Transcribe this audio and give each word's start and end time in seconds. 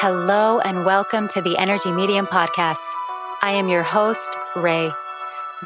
Hello, 0.00 0.60
and 0.60 0.84
welcome 0.84 1.26
to 1.26 1.42
the 1.42 1.58
Energy 1.58 1.90
Medium 1.90 2.24
Podcast. 2.24 2.86
I 3.42 3.50
am 3.50 3.68
your 3.68 3.82
host, 3.82 4.38
Ray. 4.54 4.92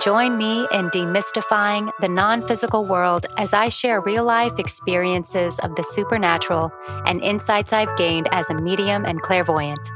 Join 0.01 0.39
me 0.39 0.67
in 0.73 0.89
demystifying 0.89 1.93
the 2.01 2.09
non 2.09 2.41
physical 2.41 2.87
world 2.87 3.27
as 3.37 3.53
I 3.53 3.69
share 3.69 4.01
real 4.01 4.25
life 4.25 4.59
experiences 4.59 5.59
of 5.59 5.77
the 5.77 5.83
supernatural 5.83 6.73
and 7.05 7.21
insights 7.21 7.75
I've 7.75 7.95
gained 7.99 8.27
as 8.33 8.49
a 8.49 8.55
medium 8.55 9.05
and 9.05 9.21
clairvoyant. 9.21 9.87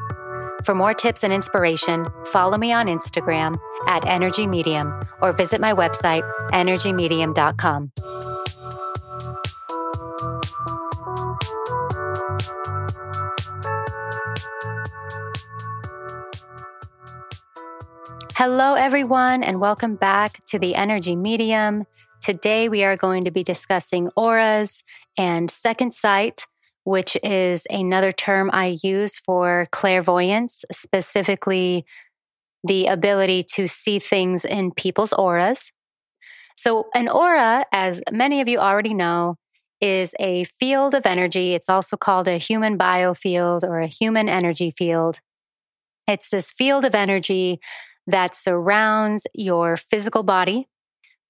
For 0.64 0.74
more 0.74 0.92
tips 0.92 1.24
and 1.24 1.32
inspiration, 1.32 2.06
follow 2.27 2.59
me 2.59 2.74
on 2.74 2.88
Instagram 2.88 3.59
at 3.87 4.05
Energy 4.05 4.46
Medium 4.46 4.92
or 5.23 5.32
visit 5.32 5.62
my 5.62 5.73
website, 5.73 6.30
energymedium.com. 6.52 7.91
Hello, 18.38 18.74
everyone, 18.74 19.42
and 19.42 19.62
welcome 19.62 19.96
back 19.96 20.44
to 20.44 20.58
the 20.58 20.74
Energy 20.74 21.16
Medium. 21.16 21.86
Today, 22.20 22.68
we 22.68 22.84
are 22.84 22.94
going 22.94 23.24
to 23.24 23.30
be 23.30 23.42
discussing 23.42 24.10
auras 24.14 24.84
and 25.16 25.50
second 25.50 25.94
sight, 25.94 26.46
which 26.84 27.16
is 27.22 27.66
another 27.70 28.12
term 28.12 28.50
I 28.52 28.77
use 28.82 29.18
for 29.18 29.68
clairvoyance, 29.72 30.66
specifically 30.70 31.86
the 32.62 32.88
ability 32.88 33.42
to 33.54 33.66
see 33.66 33.98
things 33.98 34.44
in 34.44 34.70
people's 34.70 35.14
auras. 35.14 35.72
So, 36.58 36.88
an 36.94 37.08
aura, 37.08 37.64
as 37.72 38.02
many 38.12 38.42
of 38.42 38.50
you 38.50 38.58
already 38.58 38.92
know, 38.92 39.36
is 39.80 40.14
a 40.20 40.44
field 40.44 40.94
of 40.94 41.06
energy. 41.06 41.55
It's 41.55 41.70
also 41.70 41.96
called 41.96 42.28
a 42.28 42.36
human 42.36 42.77
biofield 42.77 43.62
or 43.62 43.80
a 43.80 43.86
human 43.86 44.28
energy 44.28 44.70
field. 44.70 45.20
It's 46.06 46.28
this 46.28 46.50
field 46.50 46.84
of 46.84 46.94
energy 46.94 47.61
that 48.06 48.34
surrounds 48.34 49.26
your 49.34 49.76
physical 49.76 50.22
body. 50.22 50.68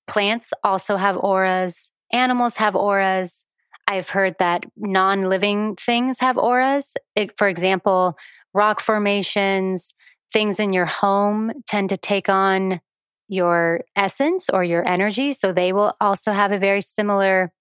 Plants 0.07 0.53
also 0.63 0.97
have 0.97 1.17
auras, 1.17 1.91
animals 2.13 2.57
have 2.57 2.77
auras. 2.77 3.45
I've 3.89 4.11
heard 4.11 4.37
that 4.39 4.65
non 4.77 5.29
living 5.29 5.77
things 5.77 6.19
have 6.21 6.37
auras. 6.37 6.97
It, 7.15 7.33
for 7.39 7.49
example, 7.49 8.17
rock 8.53 8.81
formations, 8.81 9.95
things 10.33 10.59
in 10.59 10.73
your 10.73 10.87
home 10.87 11.53
tend 11.67 11.89
to 11.91 11.97
take 11.97 12.29
on 12.29 12.81
your 13.29 13.83
essence 13.95 14.49
or 14.49 14.65
your 14.65 14.87
energy. 14.89 15.33
So 15.33 15.53
they 15.53 15.73
will 15.73 15.95
also 16.01 16.33
have 16.33 16.53
a 16.53 16.59
very 16.59 16.81
similar 16.81 17.53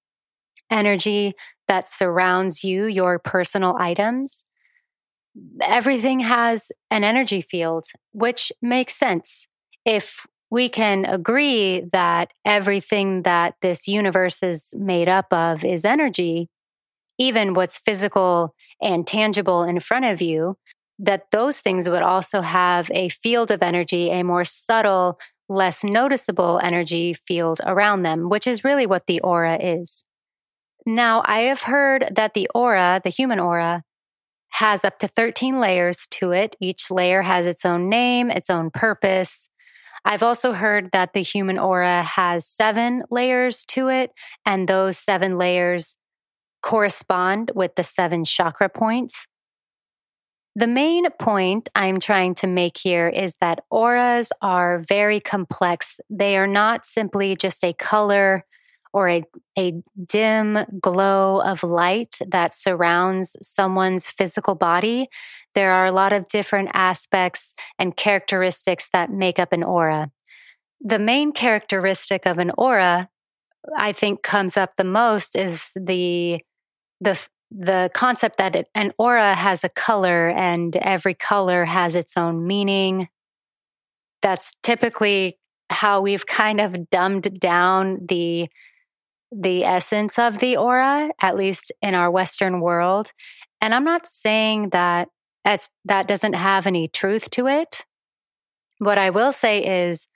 energy 0.72 1.34
that 1.68 1.90
surrounds 1.90 2.64
you, 2.64 2.86
your 2.86 3.20
personal 3.20 3.76
items 3.80 4.44
everything 5.62 6.22
has 6.22 6.72
an 6.90 7.04
energy 7.04 7.42
field, 7.42 7.86
which 8.12 8.52
makes 8.62 8.96
sense. 8.96 9.48
If 9.86 10.26
we 10.50 10.70
can 10.70 11.06
agree 11.06 11.82
that 11.92 12.32
everything 12.46 13.24
that 13.24 13.56
this 13.62 13.88
universe 13.88 14.42
is 14.44 14.74
made 14.78 15.10
up 15.10 15.32
of 15.32 15.66
is 15.66 15.86
energy, 15.86 16.50
even 17.18 17.54
what's 17.54 17.78
physical 17.78 18.56
and 18.82 19.08
tangible 19.08 19.64
in 19.64 19.80
front 19.80 20.06
of 20.06 20.22
you, 20.22 20.58
that 21.00 21.32
those 21.32 21.60
things 21.60 21.90
would 21.90 22.04
also 22.04 22.42
have 22.42 22.90
a 22.94 23.10
field 23.10 23.52
of 23.52 23.62
energy, 23.62 24.10
a 24.10 24.24
more 24.24 24.46
subtle, 24.46 25.20
less 25.50 25.84
noticeable 25.84 26.60
energy 26.64 27.14
field 27.14 27.60
around 27.66 28.04
them, 28.04 28.30
which 28.30 28.48
is 28.48 28.64
really 28.64 28.86
what 28.86 29.08
the 29.08 29.20
aura 29.22 29.58
is. 29.62 30.04
Now, 30.86 31.24
I 31.26 31.40
have 31.42 31.64
heard 31.64 32.12
that 32.16 32.34
the 32.34 32.50
aura, 32.54 33.02
the 33.04 33.10
human 33.10 33.40
aura, 33.40 33.84
has 34.60 34.86
up 34.86 35.00
to 35.00 35.08
13 35.08 35.60
layers 35.60 36.08
to 36.08 36.32
it. 36.32 36.56
Each 36.62 36.90
layer 36.90 37.24
has 37.24 37.46
its 37.46 37.66
own 37.66 37.90
name, 37.90 38.32
its 38.32 38.50
own 38.50 38.72
purpose. 38.72 39.50
I've 40.06 40.24
also 40.24 40.54
heard 40.54 40.92
that 40.92 41.12
the 41.14 41.22
human 41.22 41.60
aura 41.60 42.04
has 42.04 42.48
seven 42.48 43.04
layers 43.12 43.66
to 43.70 43.90
it, 43.90 44.12
and 44.46 44.68
those 44.68 44.98
seven 44.98 45.38
layers 45.38 45.98
correspond 46.62 47.52
with 47.54 47.76
the 47.76 47.84
seven 47.84 48.24
chakra 48.24 48.70
points. 48.70 49.28
The 50.56 50.68
main 50.68 51.10
point 51.20 51.68
I'm 51.76 52.00
trying 52.00 52.34
to 52.36 52.48
make 52.48 52.78
here 52.78 53.10
is 53.10 53.36
that 53.42 53.66
auras 53.70 54.32
are 54.42 54.80
very 54.80 55.20
complex. 55.20 56.00
They 56.10 56.38
are 56.38 56.48
not 56.48 56.86
simply 56.86 57.36
just 57.36 57.62
a 57.62 57.74
color 57.74 58.46
or 58.96 59.10
a, 59.10 59.24
a 59.58 59.74
dim 60.08 60.58
glow 60.80 61.42
of 61.42 61.64
light 61.64 62.18
that 62.26 62.54
surrounds 62.54 63.36
someone's 63.42 64.10
physical 64.10 64.56
body, 64.56 65.10
there 65.54 65.74
are 65.74 65.86
a 65.86 65.92
lot 65.92 66.14
of 66.14 66.30
different 66.30 66.70
aspects 66.74 67.54
and 67.78 67.98
characteristics 67.98 68.90
that 68.94 69.12
make 69.12 69.38
up 69.38 69.52
an 69.52 69.64
aura. 69.64 70.12
The 70.80 70.98
main 70.98 71.34
characteristic 71.34 72.26
of 72.26 72.38
an 72.38 72.52
aura, 72.58 73.10
I 73.78 73.92
think, 73.92 74.24
comes 74.24 74.56
up 74.56 74.78
the 74.78 74.86
most 74.86 75.36
is 75.36 75.74
the 75.76 76.42
the 77.02 77.28
the 77.52 77.92
concept 77.94 78.38
that 78.38 78.56
it, 78.56 78.70
an 78.76 78.94
aura 78.98 79.36
has 79.36 79.66
a 79.66 79.70
color 79.70 80.30
and 80.30 80.74
every 80.78 81.14
color 81.14 81.66
has 81.66 81.96
its 81.96 82.16
own 82.16 82.48
meaning. 82.48 83.10
That's 84.22 84.56
typically 84.64 85.38
how 85.70 86.00
we've 86.00 86.26
kind 86.26 86.62
of 86.62 86.90
dumbed 86.90 87.40
down 87.42 88.06
the 88.08 88.48
the 89.38 89.64
essence 89.64 90.18
of 90.18 90.40
the 90.40 90.58
aura, 90.58 91.12
at 91.22 91.36
least 91.36 91.72
in 91.82 91.94
our 91.94 92.10
Western 92.10 92.62
world. 92.62 93.12
And 93.62 93.74
I'm 93.74 93.84
not 93.84 94.08
saying 94.08 94.70
that 94.70 95.10
as 95.44 95.70
that 95.86 96.08
doesn't 96.08 96.34
have 96.34 96.66
any 96.66 96.88
truth 96.88 97.30
to 97.32 97.48
it. 97.48 97.86
What 98.80 98.98
I 98.98 99.10
will 99.10 99.32
say 99.32 99.88
is 99.88 100.08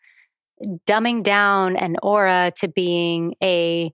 dumbing 0.88 1.24
down 1.24 1.75
an 1.75 1.96
aura 2.02 2.52
to 2.57 2.68
being 2.68 3.35
a 3.41 3.94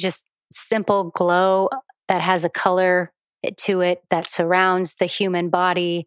just 0.00 0.26
simple 0.52 1.10
glow 1.10 1.68
that 2.08 2.20
has 2.20 2.44
a 2.44 2.50
color 2.50 3.12
to 3.56 3.80
it 3.80 4.02
that 4.10 4.28
surrounds 4.28 4.96
the 4.96 5.06
human 5.06 5.48
body 5.48 6.06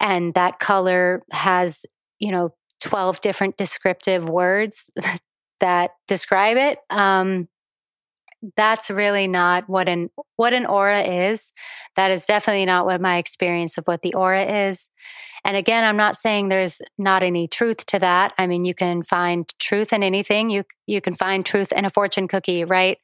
and 0.00 0.34
that 0.34 0.58
color 0.58 1.22
has 1.30 1.86
you 2.18 2.32
know 2.32 2.54
12 2.82 3.20
different 3.20 3.56
descriptive 3.56 4.28
words 4.28 4.90
that 5.60 5.92
describe 6.08 6.56
it 6.56 6.78
um, 6.90 7.48
that's 8.56 8.90
really 8.90 9.28
not 9.28 9.68
what 9.68 9.88
an 9.88 10.10
what 10.36 10.52
an 10.52 10.66
aura 10.66 11.00
is. 11.00 11.52
That 11.96 12.10
is 12.10 12.26
definitely 12.26 12.66
not 12.66 12.86
what 12.86 13.00
my 13.00 13.18
experience 13.18 13.78
of 13.78 13.86
what 13.86 14.02
the 14.02 14.14
aura 14.14 14.66
is. 14.66 14.90
And 15.46 15.56
again, 15.56 15.84
I'm 15.84 15.96
not 15.96 16.16
saying 16.16 16.48
there's 16.48 16.80
not 16.96 17.22
any 17.22 17.46
truth 17.46 17.84
to 17.86 17.98
that. 17.98 18.32
I 18.38 18.46
mean, 18.46 18.64
you 18.64 18.74
can 18.74 19.02
find 19.02 19.46
truth 19.58 19.92
in 19.92 20.02
anything. 20.02 20.50
You 20.50 20.64
you 20.86 21.00
can 21.00 21.14
find 21.14 21.44
truth 21.44 21.72
in 21.72 21.84
a 21.84 21.90
fortune 21.90 22.28
cookie, 22.28 22.64
right? 22.64 22.98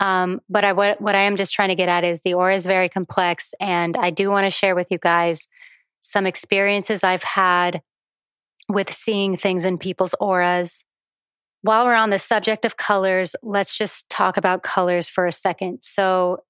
Um, 0.00 0.40
but 0.48 0.64
I, 0.64 0.72
what, 0.72 0.98
what 0.98 1.14
I 1.14 1.22
am 1.22 1.36
just 1.36 1.52
trying 1.52 1.68
to 1.68 1.74
get 1.74 1.90
at 1.90 2.04
is 2.04 2.22
the 2.22 2.32
aura 2.32 2.54
is 2.54 2.64
very 2.64 2.88
complex, 2.88 3.54
and 3.60 3.96
I 3.98 4.10
do 4.10 4.30
want 4.30 4.46
to 4.46 4.50
share 4.50 4.74
with 4.74 4.88
you 4.90 4.96
guys 4.98 5.46
some 6.00 6.26
experiences 6.26 7.04
I've 7.04 7.22
had 7.22 7.82
with 8.66 8.90
seeing 8.90 9.36
things 9.36 9.66
in 9.66 9.76
people's 9.76 10.14
auras 10.18 10.84
while 11.62 11.84
we're 11.84 11.94
on 11.94 12.10
the 12.10 12.18
subject 12.18 12.64
of 12.64 12.76
colors, 12.76 13.36
let's 13.42 13.76
just 13.76 14.08
talk 14.08 14.36
about 14.36 14.62
colors 14.62 15.08
for 15.08 15.26
a 15.26 15.32
second. 15.32 15.80
So, 15.82 16.44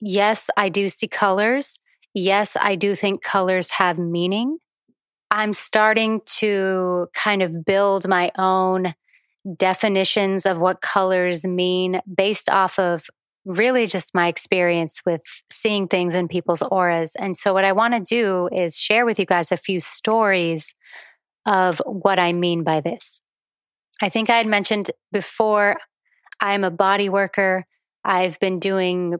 yes, 0.00 0.50
I 0.56 0.68
do 0.68 0.88
see 0.88 1.08
colors. 1.08 1.80
Yes, 2.14 2.56
I 2.60 2.76
do 2.76 2.94
think 2.94 3.22
colors 3.22 3.72
have 3.72 3.98
meaning. 3.98 4.58
I'm 5.30 5.52
starting 5.52 6.20
to 6.38 7.08
kind 7.14 7.42
of 7.42 7.64
build 7.64 8.06
my 8.06 8.30
own 8.36 8.94
definitions 9.56 10.46
of 10.46 10.60
what 10.60 10.80
colors 10.80 11.44
mean 11.44 12.00
based 12.14 12.48
off 12.48 12.78
of 12.78 13.06
really 13.44 13.86
just 13.86 14.14
my 14.14 14.28
experience 14.28 15.02
with 15.04 15.22
seeing 15.50 15.88
things 15.88 16.14
in 16.14 16.28
people's 16.28 16.62
auras. 16.62 17.16
And 17.16 17.36
so, 17.36 17.52
what 17.52 17.64
I 17.64 17.72
want 17.72 17.94
to 17.94 18.00
do 18.00 18.48
is 18.52 18.78
share 18.78 19.04
with 19.04 19.18
you 19.18 19.26
guys 19.26 19.50
a 19.50 19.56
few 19.56 19.80
stories 19.80 20.74
of 21.46 21.82
what 21.84 22.20
I 22.20 22.32
mean 22.32 22.62
by 22.62 22.80
this. 22.80 23.20
I 24.02 24.08
think 24.08 24.28
I 24.28 24.36
had 24.36 24.48
mentioned 24.48 24.90
before, 25.12 25.78
I'm 26.40 26.64
a 26.64 26.72
body 26.72 27.08
worker. 27.08 27.64
I've 28.04 28.38
been 28.40 28.58
doing 28.58 29.14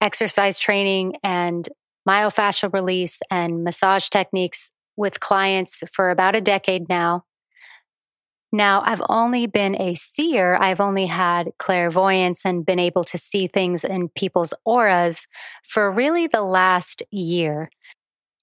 exercise 0.00 0.58
training 0.58 1.14
and 1.22 1.68
myofascial 2.08 2.74
release 2.74 3.20
and 3.30 3.62
massage 3.62 4.08
techniques 4.08 4.72
with 4.96 5.20
clients 5.20 5.84
for 5.92 6.10
about 6.10 6.34
a 6.34 6.40
decade 6.40 6.88
now. 6.88 7.24
Now, 8.52 8.82
I've 8.84 9.02
only 9.08 9.46
been 9.46 9.80
a 9.80 9.94
seer. 9.94 10.56
I've 10.60 10.80
only 10.80 11.06
had 11.06 11.52
clairvoyance 11.58 12.44
and 12.44 12.66
been 12.66 12.80
able 12.80 13.04
to 13.04 13.16
see 13.16 13.46
things 13.46 13.84
in 13.84 14.08
people's 14.08 14.52
auras 14.64 15.28
for 15.62 15.88
really 15.88 16.26
the 16.26 16.42
last 16.42 17.00
year. 17.12 17.70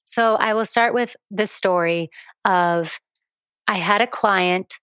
So 0.05 0.35
I 0.35 0.53
will 0.53 0.65
start 0.65 0.93
with 0.93 1.17
the 1.29 1.45
story 1.45 2.09
of 2.45 3.01
I 3.67 3.75
had 3.75 4.01
a 4.01 4.07
client 4.07 4.79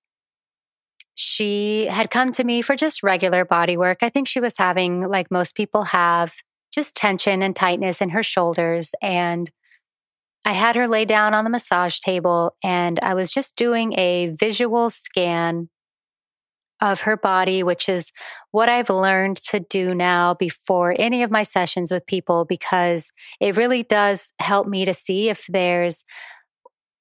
she 1.34 1.86
had 1.86 2.10
come 2.10 2.30
to 2.32 2.44
me 2.44 2.62
for 2.62 2.76
just 2.76 3.02
regular 3.02 3.44
body 3.44 3.76
work. 3.76 3.98
I 4.02 4.08
think 4.08 4.28
she 4.28 4.40
was 4.40 4.56
having, 4.56 5.02
like 5.02 5.30
most 5.30 5.54
people 5.54 5.84
have, 5.84 6.34
just 6.72 6.96
tension 6.96 7.42
and 7.42 7.54
tightness 7.54 8.00
in 8.00 8.10
her 8.10 8.22
shoulders. 8.22 8.92
And 9.02 9.50
I 10.46 10.52
had 10.52 10.76
her 10.76 10.86
lay 10.86 11.04
down 11.04 11.34
on 11.34 11.44
the 11.44 11.50
massage 11.50 11.98
table 12.00 12.56
and 12.62 13.00
I 13.00 13.14
was 13.14 13.30
just 13.30 13.56
doing 13.56 13.98
a 13.98 14.34
visual 14.38 14.90
scan 14.90 15.70
of 16.80 17.02
her 17.02 17.16
body, 17.16 17.62
which 17.62 17.88
is 17.88 18.12
what 18.50 18.68
I've 18.68 18.90
learned 18.90 19.38
to 19.48 19.60
do 19.60 19.94
now 19.94 20.34
before 20.34 20.94
any 20.98 21.22
of 21.22 21.30
my 21.30 21.42
sessions 21.42 21.90
with 21.90 22.06
people, 22.06 22.44
because 22.44 23.12
it 23.40 23.56
really 23.56 23.82
does 23.82 24.32
help 24.38 24.66
me 24.66 24.84
to 24.84 24.92
see 24.92 25.28
if 25.28 25.46
there's 25.48 26.04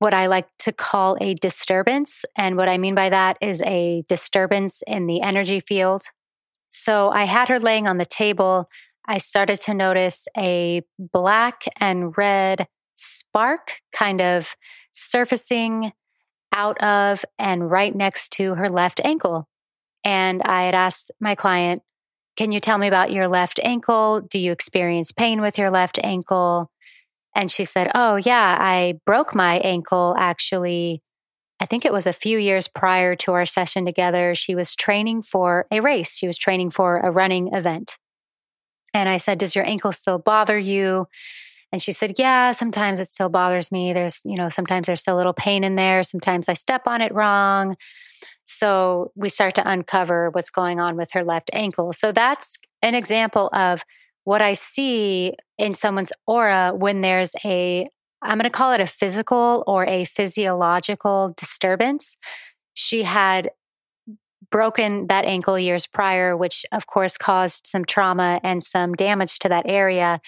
what 0.03 0.13
I 0.13 0.25
like 0.25 0.49
to 0.59 0.73
call 0.73 1.15
a 1.21 1.33
disturbance. 1.33 2.25
And 2.35 2.57
what 2.57 2.67
I 2.67 2.77
mean 2.77 2.93
by 2.93 3.09
that 3.09 3.37
is 3.39 3.61
a 3.61 4.03
disturbance 4.09 4.83
in 4.85 5.07
the 5.07 5.21
energy 5.21 5.61
field. 5.61 6.03
So 6.69 7.09
I 7.09 7.23
had 7.23 7.47
her 7.47 7.57
laying 7.57 7.87
on 7.87 7.99
the 7.99 8.05
table. 8.05 8.67
I 9.07 9.17
started 9.17 9.59
to 9.61 9.73
notice 9.73 10.27
a 10.37 10.81
black 10.99 11.63
and 11.79 12.17
red 12.17 12.67
spark 12.95 13.77
kind 13.93 14.19
of 14.19 14.57
surfacing 14.91 15.93
out 16.53 16.83
of 16.83 17.23
and 17.39 17.71
right 17.71 17.95
next 17.95 18.33
to 18.33 18.55
her 18.55 18.67
left 18.67 18.99
ankle. 19.05 19.47
And 20.03 20.41
I 20.41 20.63
had 20.63 20.75
asked 20.75 21.11
my 21.21 21.33
client, 21.33 21.81
Can 22.35 22.51
you 22.51 22.59
tell 22.59 22.77
me 22.77 22.89
about 22.89 23.13
your 23.13 23.29
left 23.29 23.57
ankle? 23.63 24.19
Do 24.19 24.37
you 24.37 24.51
experience 24.51 25.13
pain 25.13 25.39
with 25.39 25.57
your 25.57 25.69
left 25.69 25.97
ankle? 26.03 26.72
And 27.35 27.49
she 27.49 27.65
said, 27.65 27.91
Oh, 27.95 28.15
yeah, 28.15 28.57
I 28.59 28.99
broke 29.05 29.33
my 29.33 29.57
ankle 29.59 30.15
actually. 30.17 31.01
I 31.59 31.65
think 31.65 31.85
it 31.85 31.93
was 31.93 32.05
a 32.05 32.13
few 32.13 32.37
years 32.37 32.67
prior 32.67 33.15
to 33.17 33.33
our 33.33 33.45
session 33.45 33.85
together. 33.85 34.35
She 34.35 34.55
was 34.55 34.75
training 34.75 35.23
for 35.23 35.65
a 35.71 35.79
race, 35.79 36.17
she 36.17 36.27
was 36.27 36.37
training 36.37 36.71
for 36.71 36.97
a 36.97 37.11
running 37.11 37.53
event. 37.53 37.97
And 38.93 39.09
I 39.09 39.17
said, 39.17 39.39
Does 39.39 39.55
your 39.55 39.67
ankle 39.67 39.91
still 39.91 40.19
bother 40.19 40.57
you? 40.57 41.07
And 41.71 41.81
she 41.81 41.91
said, 41.91 42.13
Yeah, 42.17 42.51
sometimes 42.51 42.99
it 42.99 43.07
still 43.07 43.29
bothers 43.29 43.71
me. 43.71 43.93
There's, 43.93 44.21
you 44.25 44.37
know, 44.37 44.49
sometimes 44.49 44.87
there's 44.87 45.01
still 45.01 45.15
a 45.15 45.17
little 45.17 45.33
pain 45.33 45.63
in 45.63 45.75
there. 45.75 46.03
Sometimes 46.03 46.47
I 46.47 46.53
step 46.53 46.83
on 46.85 47.01
it 47.01 47.13
wrong. 47.13 47.75
So 48.45 49.11
we 49.15 49.29
start 49.29 49.55
to 49.55 49.69
uncover 49.69 50.29
what's 50.29 50.49
going 50.49 50.79
on 50.79 50.97
with 50.97 51.11
her 51.13 51.23
left 51.23 51.49
ankle. 51.53 51.93
So 51.93 52.11
that's 52.11 52.59
an 52.81 52.93
example 52.93 53.49
of 53.53 53.83
what 54.23 54.41
I 54.41 54.53
see 54.53 55.33
in 55.57 55.73
someone's 55.73 56.13
aura 56.25 56.73
when 56.75 57.01
there's 57.01 57.35
a, 57.43 57.87
I'm 58.21 58.37
going 58.37 58.43
to 58.43 58.49
call 58.49 58.71
it 58.71 58.81
a 58.81 58.87
physical 58.87 59.63
or 59.67 59.85
a 59.85 60.05
physiological 60.05 61.33
disturbance. 61.35 62.15
She 62.73 63.03
had 63.03 63.49
broken 64.49 65.07
that 65.07 65.25
ankle 65.25 65.57
years 65.57 65.87
prior, 65.87 66.37
which 66.37 66.65
of 66.71 66.85
course 66.85 67.17
caused 67.17 67.65
some 67.65 67.83
trauma 67.83 68.39
and 68.43 68.63
some 68.63 68.93
damage 68.93 69.39
to 69.39 69.49
that 69.49 69.65
area. 69.67 70.21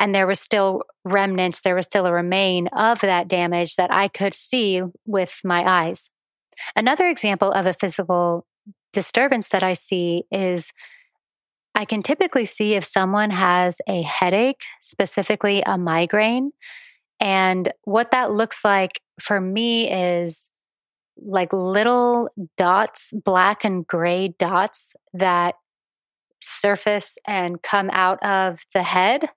And 0.00 0.14
there 0.14 0.26
was 0.26 0.40
still 0.40 0.82
remnants, 1.04 1.60
there 1.60 1.74
was 1.74 1.86
still 1.86 2.06
a 2.06 2.12
remain 2.12 2.68
of 2.68 3.00
that 3.00 3.28
damage 3.28 3.76
that 3.76 3.92
I 3.92 4.08
could 4.08 4.34
see 4.34 4.82
with 5.06 5.40
my 5.44 5.64
eyes. 5.64 6.10
Another 6.76 7.08
example 7.08 7.50
of 7.52 7.66
a 7.66 7.72
physical 7.72 8.46
disturbance 8.92 9.48
that 9.50 9.62
I 9.62 9.74
see 9.74 10.24
is 10.30 10.72
I 11.78 11.84
can 11.84 12.02
typically 12.02 12.44
see 12.44 12.74
if 12.74 12.82
someone 12.82 13.30
has 13.30 13.80
a 13.86 14.02
headache, 14.02 14.62
specifically 14.82 15.62
a 15.64 15.78
migraine. 15.78 16.50
And 17.20 17.72
what 17.84 18.10
that 18.10 18.32
looks 18.32 18.64
like 18.64 19.00
for 19.20 19.40
me 19.40 19.88
is 19.88 20.50
like 21.16 21.52
little 21.52 22.30
dots, 22.56 23.12
black 23.12 23.64
and 23.64 23.86
gray 23.86 24.34
dots 24.40 24.96
that 25.14 25.54
surface 26.40 27.16
and 27.28 27.62
come 27.62 27.90
out 27.92 28.20
of 28.24 28.58
the 28.74 28.82
head. 28.82 29.28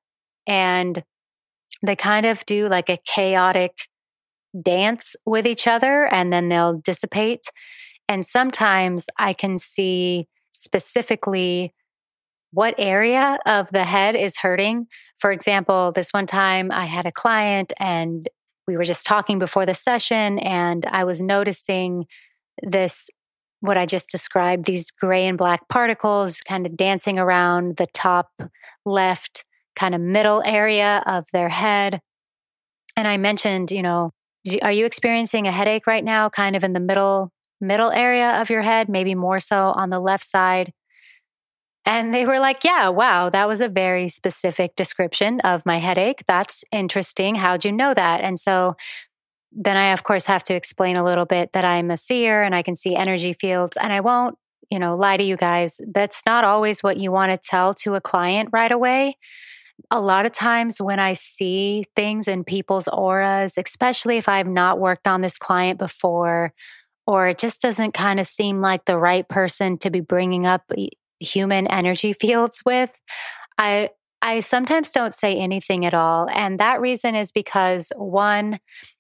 And 0.48 1.04
they 1.84 1.96
kind 1.96 2.26
of 2.26 2.44
do 2.48 2.68
like 2.68 2.90
a 2.90 2.98
chaotic 3.06 3.88
dance 4.60 5.16
with 5.28 5.46
each 5.46 5.68
other 5.68 6.12
and 6.12 6.34
then 6.34 6.50
they'll 6.50 6.80
dissipate. 6.80 7.46
And 8.10 8.26
sometimes 8.26 9.10
I 9.20 9.34
can 9.34 9.60
see 9.60 10.28
specifically 10.52 11.76
what 12.52 12.76
area 12.78 13.38
of 13.46 13.70
the 13.72 13.86
head 13.86 14.16
is 14.16 14.38
hurting. 14.38 14.88
For 15.18 15.32
example, 15.32 15.92
this 15.92 16.12
one 16.12 16.26
time 16.28 16.72
I 16.72 16.86
had 16.86 17.06
a 17.06 17.12
client 17.12 17.74
and 17.80 18.28
we 18.68 18.78
were 18.78 18.84
just 18.84 19.06
talking 19.06 19.40
before 19.40 19.66
the 19.66 19.74
session, 19.74 20.40
and 20.40 20.86
I 20.86 21.04
was 21.04 21.22
noticing 21.22 22.06
this 22.62 23.10
what 23.60 23.78
I 23.78 23.86
just 23.86 24.10
described 24.10 24.66
these 24.66 24.92
gray 24.92 25.28
and 25.28 25.38
black 25.38 25.68
particles 25.68 26.42
kind 26.42 26.66
of 26.66 26.78
dancing 26.78 27.20
around 27.20 27.78
the 27.78 27.88
top 27.94 28.30
left, 28.86 29.46
kind 29.76 29.94
of 29.94 30.02
middle 30.02 30.42
area 30.46 31.04
of 31.06 31.26
their 31.34 31.50
head. 31.50 32.02
And 32.96 33.08
I 33.08 33.18
mentioned, 33.18 33.72
you 33.72 33.82
know, 33.82 34.12
are 34.62 34.72
you 34.72 34.86
experiencing 34.86 35.48
a 35.48 35.52
headache 35.52 35.86
right 35.86 36.04
now, 36.04 36.30
kind 36.30 36.56
of 36.56 36.64
in 36.64 36.74
the 36.74 36.80
middle 36.80 37.32
middle 37.60 37.92
area 37.92 38.42
of 38.42 38.50
your 38.50 38.64
head, 38.64 38.90
maybe 38.90 39.14
more 39.14 39.40
so 39.40 39.74
on 39.76 39.90
the 39.90 40.00
left 40.00 40.24
side? 40.24 40.74
And 41.86 42.14
they 42.14 42.26
were 42.26 42.40
like, 42.40 42.64
Yeah, 42.64 42.90
wow, 42.90 43.30
that 43.30 43.48
was 43.48 43.62
a 43.62 43.70
very 43.70 44.08
specific 44.08 44.76
description 44.76 45.40
of 45.42 45.66
my 45.66 45.78
headache. 45.78 46.24
That's 46.28 46.64
interesting. 46.72 47.36
How'd 47.36 47.66
you 47.66 47.72
know 47.72 47.94
that? 47.94 48.22
And 48.22 48.40
so 48.40 48.76
then 49.52 49.78
I, 49.78 49.92
of 49.92 50.04
course, 50.04 50.26
have 50.28 50.44
to 50.44 50.56
explain 50.56 50.96
a 50.96 51.04
little 51.04 51.26
bit 51.26 51.52
that 51.54 51.66
I'm 51.66 51.92
a 51.92 51.98
seer 51.98 52.42
and 52.44 52.56
I 52.56 52.62
can 52.62 52.76
see 52.76 52.96
energy 52.96 53.34
fields. 53.34 53.76
And 53.78 53.92
I 53.92 54.00
won't, 54.00 54.38
you 54.70 54.80
know, 54.80 54.96
lie 54.96 55.18
to 55.18 55.24
you 55.24 55.36
guys. 55.36 55.82
That's 55.86 56.24
not 56.26 56.44
always 56.44 56.82
what 56.82 56.98
you 56.98 57.12
want 57.12 57.32
to 57.32 57.38
tell 57.38 57.74
to 57.76 57.96
a 57.96 58.02
client 58.02 58.50
right 58.54 58.72
away 58.72 59.18
a 59.90 60.00
lot 60.00 60.26
of 60.26 60.32
times 60.32 60.82
when 60.82 61.00
I 61.00 61.14
see 61.14 61.84
things 61.96 62.28
in 62.28 62.44
people's 62.44 62.88
auras, 62.88 63.58
especially 63.58 64.18
if 64.18 64.30
I've 64.30 64.48
not 64.48 64.80
worked 64.80 65.08
on 65.08 65.22
this 65.22 65.38
client 65.38 65.80
before, 65.80 66.54
or 67.08 67.28
it 67.28 67.40
just 67.40 67.62
doesn't 67.62 67.94
kind 67.94 68.20
of 68.20 68.28
seem 68.28 68.62
like 68.62 68.86
the 68.86 68.98
right 68.98 69.28
person 69.28 69.78
to 69.80 69.90
be 69.90 70.02
bringing 70.02 70.46
up 70.46 70.64
human 71.22 71.68
energy 71.68 72.14
fields 72.14 72.62
with, 72.66 72.92
I 73.58 73.90
I 74.22 74.42
sometimes 74.42 74.92
don't 74.92 75.16
say 75.16 75.36
anything 75.38 75.86
at 75.86 75.96
all. 75.96 76.30
And 76.32 76.60
that 76.60 76.80
reason 76.80 77.16
is 77.16 77.32
because 77.32 77.92
one, 77.96 78.60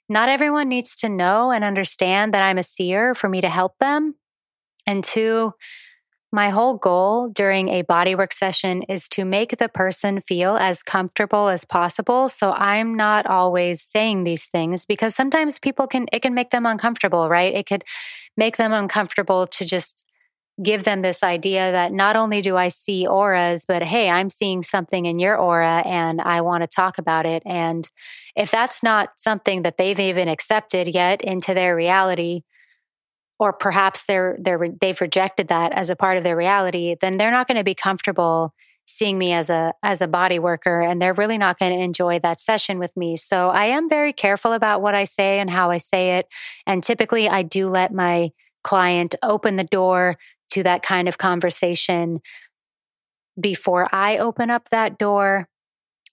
not 0.09 0.29
everyone 0.29 0.67
needs 0.67 0.95
to 0.97 1.09
know 1.09 1.51
and 1.51 1.63
understand 1.63 2.33
that 2.33 2.41
I'm 2.41 2.57
a 2.57 2.63
seer 2.63 3.13
for 3.13 3.29
me 3.29 3.39
to 3.41 3.49
help 3.49 3.77
them. 3.79 4.15
And 4.87 5.03
two, 5.03 5.53
my 6.31 6.49
whole 6.49 6.75
goal 6.75 7.29
during 7.29 7.67
a 7.69 7.83
bodywork 7.83 8.33
session 8.33 8.83
is 8.83 9.07
to 9.09 9.25
make 9.25 9.57
the 9.57 9.69
person 9.69 10.21
feel 10.21 10.55
as 10.55 10.81
comfortable 10.81 11.49
as 11.49 11.65
possible. 11.65 12.29
So 12.29 12.51
I'm 12.55 12.95
not 12.95 13.27
always 13.27 13.81
saying 13.81 14.23
these 14.23 14.45
things 14.45 14.85
because 14.85 15.13
sometimes 15.13 15.59
people 15.59 15.87
can, 15.87 16.07
it 16.11 16.21
can 16.21 16.33
make 16.33 16.49
them 16.49 16.65
uncomfortable, 16.65 17.29
right? 17.29 17.53
It 17.53 17.67
could 17.67 17.83
make 18.37 18.57
them 18.57 18.71
uncomfortable 18.71 19.45
to 19.45 19.65
just 19.65 20.05
give 20.61 20.83
them 20.83 21.01
this 21.01 21.23
idea 21.23 21.71
that 21.71 21.91
not 21.91 22.15
only 22.15 22.41
do 22.41 22.57
I 22.57 22.67
see 22.67 23.07
auras, 23.07 23.65
but 23.65 23.83
hey, 23.83 24.09
I'm 24.09 24.29
seeing 24.29 24.63
something 24.63 25.05
in 25.05 25.19
your 25.19 25.37
aura 25.37 25.83
and 25.85 26.21
I 26.21 26.41
want 26.41 26.63
to 26.63 26.67
talk 26.67 26.97
about 26.97 27.25
it. 27.25 27.43
And 27.45 27.87
if 28.35 28.51
that's 28.51 28.83
not 28.83 29.09
something 29.17 29.63
that 29.63 29.77
they've 29.77 29.99
even 29.99 30.27
accepted 30.27 30.87
yet 30.87 31.21
into 31.21 31.53
their 31.53 31.75
reality, 31.75 32.43
or 33.41 33.51
perhaps 33.51 34.05
they're 34.05 34.37
they're 34.39 34.67
they've 34.79 35.01
rejected 35.01 35.47
that 35.47 35.73
as 35.73 35.89
a 35.89 35.95
part 35.95 36.15
of 36.15 36.23
their 36.23 36.37
reality 36.37 36.95
then 37.01 37.17
they're 37.17 37.31
not 37.31 37.47
going 37.47 37.57
to 37.57 37.63
be 37.63 37.73
comfortable 37.73 38.53
seeing 38.85 39.17
me 39.17 39.33
as 39.33 39.49
a 39.49 39.73
as 39.83 39.99
a 39.99 40.07
body 40.07 40.37
worker 40.37 40.79
and 40.79 41.01
they're 41.01 41.13
really 41.13 41.39
not 41.39 41.57
going 41.57 41.73
to 41.73 41.83
enjoy 41.83 42.19
that 42.19 42.39
session 42.39 42.77
with 42.77 42.95
me 42.95 43.17
so 43.17 43.49
i 43.49 43.65
am 43.65 43.89
very 43.89 44.13
careful 44.13 44.53
about 44.53 44.81
what 44.81 44.93
i 44.93 45.03
say 45.03 45.39
and 45.39 45.49
how 45.49 45.71
i 45.71 45.77
say 45.77 46.17
it 46.17 46.27
and 46.67 46.83
typically 46.83 47.27
i 47.27 47.41
do 47.41 47.67
let 47.67 47.91
my 47.91 48.29
client 48.63 49.15
open 49.23 49.55
the 49.55 49.63
door 49.63 50.17
to 50.51 50.63
that 50.63 50.83
kind 50.83 51.07
of 51.07 51.17
conversation 51.17 52.21
before 53.39 53.87
i 53.93 54.17
open 54.17 54.49
up 54.49 54.69
that 54.69 54.97
door 54.97 55.47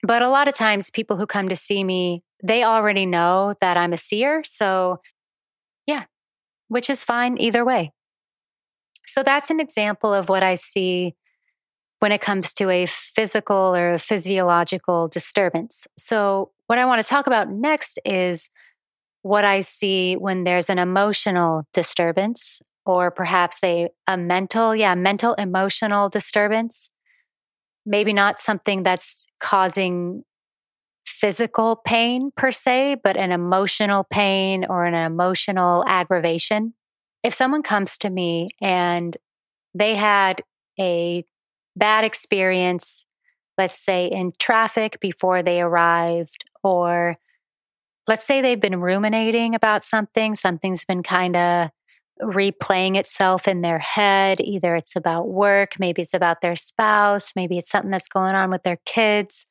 but 0.02 0.22
a 0.22 0.28
lot 0.28 0.48
of 0.48 0.54
times 0.54 0.90
people 0.90 1.16
who 1.16 1.26
come 1.26 1.48
to 1.48 1.56
see 1.56 1.84
me 1.84 2.22
they 2.42 2.62
already 2.62 3.04
know 3.04 3.54
that 3.60 3.76
i'm 3.76 3.92
a 3.92 3.98
seer 3.98 4.42
so 4.44 5.00
yeah 5.86 6.04
which 6.68 6.88
is 6.88 7.04
fine 7.04 7.36
either 7.38 7.64
way. 7.64 7.92
So 9.06 9.22
that's 9.22 9.50
an 9.50 9.58
example 9.58 10.14
of 10.14 10.28
what 10.28 10.42
I 10.42 10.54
see 10.54 11.16
when 11.98 12.12
it 12.12 12.20
comes 12.20 12.52
to 12.54 12.70
a 12.70 12.86
physical 12.86 13.74
or 13.74 13.94
a 13.94 13.98
physiological 13.98 15.08
disturbance. 15.08 15.86
So, 15.96 16.52
what 16.66 16.78
I 16.78 16.84
want 16.84 17.02
to 17.02 17.08
talk 17.08 17.26
about 17.26 17.50
next 17.50 17.98
is 18.04 18.50
what 19.22 19.44
I 19.44 19.62
see 19.62 20.14
when 20.14 20.44
there's 20.44 20.68
an 20.68 20.78
emotional 20.78 21.66
disturbance 21.72 22.60
or 22.88 23.10
perhaps 23.10 23.62
a, 23.62 23.90
a 24.06 24.16
mental, 24.16 24.74
yeah, 24.74 24.94
mental 24.94 25.34
emotional 25.34 26.08
disturbance. 26.08 26.88
Maybe 27.84 28.14
not 28.14 28.38
something 28.38 28.82
that's 28.82 29.26
causing 29.38 30.24
physical 31.06 31.76
pain 31.76 32.30
per 32.34 32.50
se, 32.50 32.96
but 33.04 33.18
an 33.18 33.30
emotional 33.30 34.04
pain 34.04 34.64
or 34.70 34.86
an 34.86 34.94
emotional 34.94 35.84
aggravation. 35.86 36.72
If 37.22 37.34
someone 37.34 37.62
comes 37.62 37.98
to 37.98 38.08
me 38.08 38.48
and 38.62 39.14
they 39.74 39.94
had 39.94 40.40
a 40.80 41.24
bad 41.76 42.06
experience, 42.06 43.04
let's 43.58 43.78
say 43.78 44.06
in 44.06 44.32
traffic 44.38 44.98
before 44.98 45.42
they 45.42 45.60
arrived, 45.60 46.42
or 46.64 47.18
let's 48.06 48.26
say 48.26 48.40
they've 48.40 48.58
been 48.58 48.80
ruminating 48.80 49.54
about 49.54 49.84
something, 49.84 50.34
something's 50.34 50.86
been 50.86 51.02
kind 51.02 51.36
of 51.36 51.70
replaying 52.22 52.96
itself 52.96 53.46
in 53.48 53.60
their 53.60 53.78
head. 53.78 54.40
Either 54.40 54.76
it's 54.76 54.96
about 54.96 55.28
work, 55.28 55.74
maybe 55.78 56.02
it's 56.02 56.14
about 56.14 56.40
their 56.40 56.56
spouse, 56.56 57.32
maybe 57.36 57.58
it's 57.58 57.70
something 57.70 57.90
that's 57.90 58.08
going 58.08 58.34
on 58.34 58.50
with 58.50 58.62
their 58.62 58.78
kids. 58.84 59.46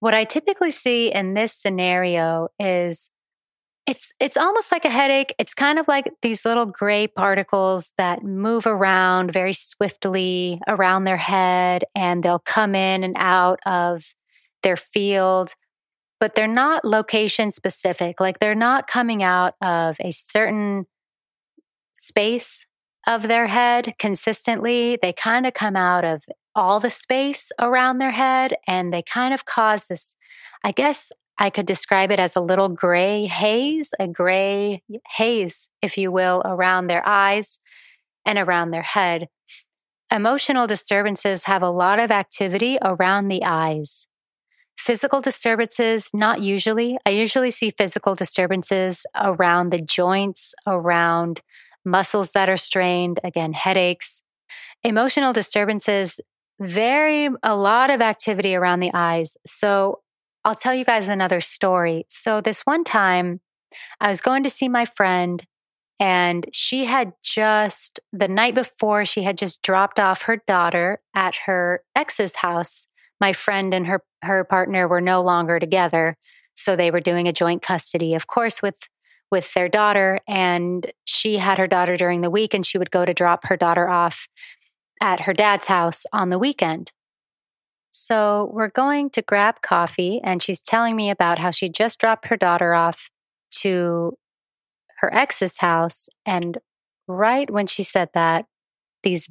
What 0.00 0.14
I 0.14 0.24
typically 0.24 0.70
see 0.70 1.12
in 1.12 1.34
this 1.34 1.52
scenario 1.52 2.48
is 2.58 3.10
it's 3.86 4.14
it's 4.20 4.36
almost 4.36 4.70
like 4.70 4.84
a 4.84 4.90
headache. 4.90 5.34
It's 5.38 5.52
kind 5.52 5.78
of 5.78 5.88
like 5.88 6.12
these 6.22 6.44
little 6.44 6.66
gray 6.66 7.06
particles 7.06 7.92
that 7.98 8.22
move 8.22 8.66
around 8.66 9.32
very 9.32 9.52
swiftly 9.52 10.60
around 10.68 11.04
their 11.04 11.16
head 11.16 11.84
and 11.94 12.22
they'll 12.22 12.38
come 12.38 12.74
in 12.74 13.02
and 13.02 13.16
out 13.18 13.58
of 13.66 14.14
their 14.62 14.76
field, 14.76 15.54
but 16.20 16.34
they're 16.34 16.46
not 16.46 16.84
location 16.84 17.50
specific. 17.50 18.20
Like 18.20 18.38
they're 18.38 18.54
not 18.54 18.86
coming 18.86 19.22
out 19.22 19.54
of 19.60 19.96
a 20.00 20.12
certain 20.12 20.86
space 22.00 22.66
of 23.06 23.28
their 23.28 23.48
head 23.48 23.94
consistently. 23.98 24.98
They 25.00 25.12
kind 25.12 25.46
of 25.46 25.54
come 25.54 25.76
out 25.76 26.04
of 26.04 26.24
all 26.54 26.80
the 26.80 26.90
space 26.90 27.52
around 27.58 27.98
their 27.98 28.10
head 28.10 28.54
and 28.66 28.92
they 28.92 29.02
kind 29.02 29.32
of 29.32 29.44
cause 29.44 29.86
this, 29.86 30.16
I 30.64 30.72
guess 30.72 31.12
I 31.38 31.48
could 31.48 31.66
describe 31.66 32.10
it 32.10 32.18
as 32.18 32.36
a 32.36 32.40
little 32.40 32.68
gray 32.68 33.26
haze, 33.26 33.94
a 33.98 34.06
gray 34.06 34.82
haze, 35.16 35.70
if 35.80 35.96
you 35.96 36.12
will, 36.12 36.42
around 36.44 36.86
their 36.86 37.06
eyes 37.06 37.60
and 38.26 38.38
around 38.38 38.70
their 38.70 38.82
head. 38.82 39.28
Emotional 40.12 40.66
disturbances 40.66 41.44
have 41.44 41.62
a 41.62 41.70
lot 41.70 41.98
of 41.98 42.10
activity 42.10 42.76
around 42.82 43.28
the 43.28 43.44
eyes. 43.44 44.08
Physical 44.76 45.20
disturbances, 45.20 46.10
not 46.12 46.42
usually. 46.42 46.98
I 47.06 47.10
usually 47.10 47.50
see 47.50 47.70
physical 47.70 48.14
disturbances 48.14 49.06
around 49.14 49.70
the 49.70 49.80
joints, 49.80 50.54
around 50.66 51.42
muscles 51.84 52.32
that 52.32 52.48
are 52.48 52.56
strained, 52.56 53.20
again, 53.24 53.52
headaches. 53.52 54.22
Emotional 54.82 55.32
disturbances, 55.32 56.20
very, 56.60 57.28
a 57.42 57.56
lot 57.56 57.90
of 57.90 58.00
activity 58.00 58.54
around 58.54 58.80
the 58.80 58.90
eyes. 58.94 59.36
So 59.46 60.00
I'll 60.44 60.54
tell 60.54 60.74
you 60.74 60.84
guys 60.84 61.08
another 61.08 61.40
story. 61.40 62.04
So 62.08 62.40
this 62.40 62.62
one 62.62 62.84
time, 62.84 63.40
I 64.00 64.08
was 64.08 64.20
going 64.20 64.42
to 64.42 64.50
see 64.50 64.68
my 64.68 64.84
friend 64.84 65.46
and 66.00 66.46
she 66.50 66.86
had 66.86 67.12
just 67.22 68.00
the 68.10 68.26
night 68.26 68.54
before 68.54 69.04
she 69.04 69.22
had 69.22 69.36
just 69.36 69.62
dropped 69.62 70.00
off 70.00 70.22
her 70.22 70.38
daughter 70.46 71.00
at 71.14 71.34
her 71.46 71.84
ex's 71.94 72.36
house 72.36 72.88
my 73.20 73.32
friend 73.32 73.74
and 73.74 73.86
her 73.86 74.02
her 74.22 74.42
partner 74.42 74.88
were 74.88 75.00
no 75.00 75.20
longer 75.20 75.60
together 75.60 76.16
so 76.56 76.74
they 76.74 76.90
were 76.90 77.00
doing 77.00 77.28
a 77.28 77.32
joint 77.32 77.62
custody 77.62 78.14
of 78.14 78.26
course 78.26 78.62
with 78.62 78.88
with 79.30 79.52
their 79.54 79.68
daughter 79.68 80.18
and 80.26 80.90
she 81.20 81.36
had 81.36 81.58
her 81.58 81.66
daughter 81.66 81.96
during 81.96 82.22
the 82.22 82.30
week 82.30 82.54
and 82.54 82.64
she 82.64 82.78
would 82.78 82.90
go 82.90 83.04
to 83.04 83.12
drop 83.12 83.46
her 83.46 83.56
daughter 83.56 83.88
off 83.88 84.26
at 85.02 85.20
her 85.20 85.34
dad's 85.34 85.66
house 85.66 86.04
on 86.12 86.30
the 86.30 86.38
weekend. 86.38 86.92
So 87.90 88.50
we're 88.54 88.70
going 88.70 89.10
to 89.10 89.22
grab 89.22 89.60
coffee 89.60 90.20
and 90.24 90.42
she's 90.42 90.62
telling 90.62 90.96
me 90.96 91.10
about 91.10 91.38
how 91.38 91.50
she 91.50 91.68
just 91.68 91.98
dropped 91.98 92.28
her 92.28 92.36
daughter 92.36 92.72
off 92.72 93.10
to 93.56 94.16
her 95.00 95.12
ex's 95.14 95.58
house 95.58 96.08
and 96.24 96.58
right 97.06 97.50
when 97.50 97.66
she 97.66 97.82
said 97.82 98.08
that 98.14 98.46
these 99.02 99.30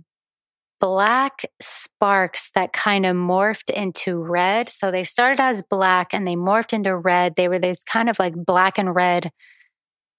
black 0.80 1.44
sparks 1.60 2.52
that 2.52 2.72
kind 2.72 3.06
of 3.06 3.16
morphed 3.16 3.70
into 3.70 4.18
red. 4.18 4.70
So 4.70 4.92
they 4.92 5.04
started 5.04 5.42
as 5.42 5.64
black 5.64 6.14
and 6.14 6.28
they 6.28 6.36
morphed 6.36 6.74
into 6.74 6.96
red. 6.96 7.36
They 7.36 7.48
were 7.48 7.60
these 7.60 7.84
kind 7.84 8.10
of 8.10 8.20
like 8.20 8.36
black 8.36 8.78
and 8.78 8.94
red 8.94 9.32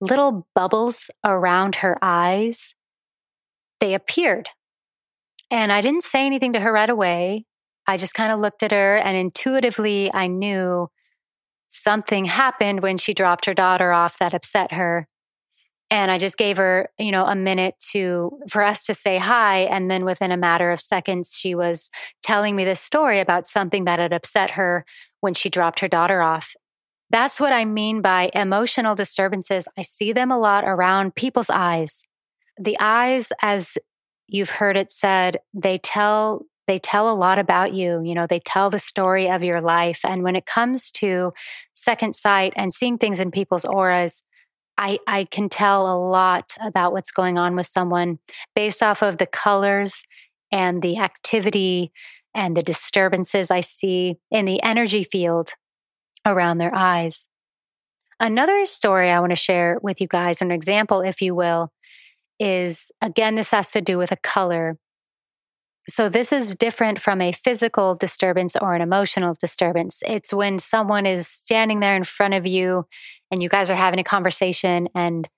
little 0.01 0.47
bubbles 0.55 1.11
around 1.25 1.77
her 1.77 1.99
eyes, 2.03 2.75
they 3.81 3.95
appeared. 3.95 4.51
And 5.51 5.73
I 5.73 5.81
didn't 5.81 6.05
say 6.05 6.25
anything 6.27 6.53
to 6.53 6.61
her 6.61 6.73
right 6.73 6.89
away. 6.89 7.45
I 7.87 7.97
just 7.97 8.15
kind 8.15 8.33
of 8.33 8.39
looked 8.39 8.63
at 8.63 8.71
her 8.71 8.97
and 8.99 9.17
intuitively 9.17 10.13
I 10.13 10.29
knew 10.29 10.89
something 11.67 12.27
happened 12.27 12.83
when 12.83 12.97
she 12.97 13.15
dropped 13.15 13.47
her 13.47 13.55
daughter 13.55 13.93
off 13.93 14.19
that 14.19 14.35
upset 14.35 14.73
her. 14.73 15.07
And 15.93 16.11
I 16.11 16.19
just 16.19 16.39
gave 16.39 16.57
her, 16.57 16.91
you 16.99 17.11
know, 17.11 17.27
a 17.27 17.35
minute 17.35 17.75
to 17.91 18.39
for 18.49 18.63
us 18.63 18.85
to 18.85 18.95
say 18.95 19.19
hi 19.19 19.61
and 19.61 19.91
then 19.91 20.05
within 20.05 20.31
a 20.31 20.37
matter 20.37 20.71
of 20.71 20.81
seconds 20.81 21.37
she 21.37 21.55
was 21.55 21.91
telling 22.23 22.55
me 22.55 22.65
this 22.65 22.81
story 22.81 23.19
about 23.19 23.47
something 23.47 23.85
that 23.87 23.99
had 23.99 24.13
upset 24.13 24.51
her 24.51 24.85
when 25.21 25.35
she 25.35 25.49
dropped 25.51 25.81
her 25.81 25.89
daughter 25.89 26.23
off 26.23 26.55
that's 27.11 27.41
what 27.41 27.53
I 27.53 27.65
mean 27.65 28.03
by 28.03 28.31
emotional 28.35 28.95
disturbances. 28.95 29.67
I 29.77 29.83
see 29.83 30.13
them 30.13 30.31
a 30.31 30.39
lot 30.39 30.65
around 30.65 31.17
people's 31.17 31.51
eyes. 31.51 32.05
The 32.59 32.77
eyes, 32.81 33.33
as 33.43 33.77
you've 34.29 34.51
heard 34.51 34.77
it 34.77 34.93
said, 34.93 35.39
they 35.53 35.79
tell 35.79 36.47
they 36.67 36.79
tell 36.79 37.11
a 37.11 37.19
lot 37.19 37.41
about 37.41 37.73
you. 37.75 38.01
You 38.05 38.15
know, 38.15 38.29
they 38.29 38.39
tell 38.39 38.71
the 38.71 38.79
story 38.79 39.29
of 39.29 39.43
your 39.43 39.61
life. 39.61 40.01
And 40.05 40.23
when 40.23 40.37
it 40.37 40.47
comes 40.47 40.93
to 40.93 41.33
second 41.75 42.15
sight 42.15 42.53
and 42.55 42.73
seeing 42.73 42.97
things 42.97 43.19
in 43.19 43.33
people's 43.33 43.65
auras, 43.65 44.23
I, 44.79 45.01
I 45.05 45.25
can 45.25 45.49
tell 45.49 45.93
a 45.93 45.99
lot 45.99 46.53
about 46.61 46.93
what's 46.93 47.11
going 47.11 47.39
on 47.39 47.57
with 47.57 47.67
someone 47.67 48.21
based 48.55 48.85
off 48.85 49.03
of 49.03 49.17
the 49.17 49.27
colors 49.27 50.05
and 50.53 50.81
the 50.81 50.99
activity 50.99 51.91
and 52.35 52.57
the 52.57 52.63
disturbances 52.63 53.51
I 53.51 53.63
see 53.63 54.19
in 54.31 54.45
the 54.45 54.63
energy 54.63 55.03
field 55.03 55.55
around 56.27 56.59
their 56.59 56.75
eyes. 56.75 57.29
Another 58.19 58.67
story 58.67 59.11
I 59.11 59.21
want 59.21 59.31
to 59.31 59.37
share 59.37 59.79
with 59.83 60.01
you 60.01 60.07
guys, 60.07 60.43
an 60.43 60.51
example, 60.51 61.01
if 61.01 61.23
you 61.23 61.35
will, 61.35 61.73
is 62.39 62.93
again, 63.01 63.35
this 63.35 63.51
has 63.51 63.73
to 63.73 63.81
do 63.81 63.99
with 63.99 64.13
a 64.13 64.17
color. 64.17 64.79
So, 65.89 66.09
this 66.09 66.33
is 66.33 66.55
different 66.55 67.01
from 67.01 67.21
a 67.21 67.33
physical 67.33 67.95
disturbance 67.95 68.57
or 68.57 68.75
an 68.75 68.83
emotional 68.83 69.35
disturbance. 69.41 70.03
It's 70.07 70.33
when 70.33 70.59
someone 70.59 71.07
is 71.07 71.27
standing 71.27 71.81
there 71.81 71.97
in 71.97 72.05
front 72.05 72.35
of 72.35 72.47
you 72.47 72.87
and 73.31 73.43
you 73.43 73.49
guys 73.49 73.71
are 73.71 73.77
having 73.77 73.99
a 73.99 74.05
conversation 74.05 74.89
and 74.95 75.29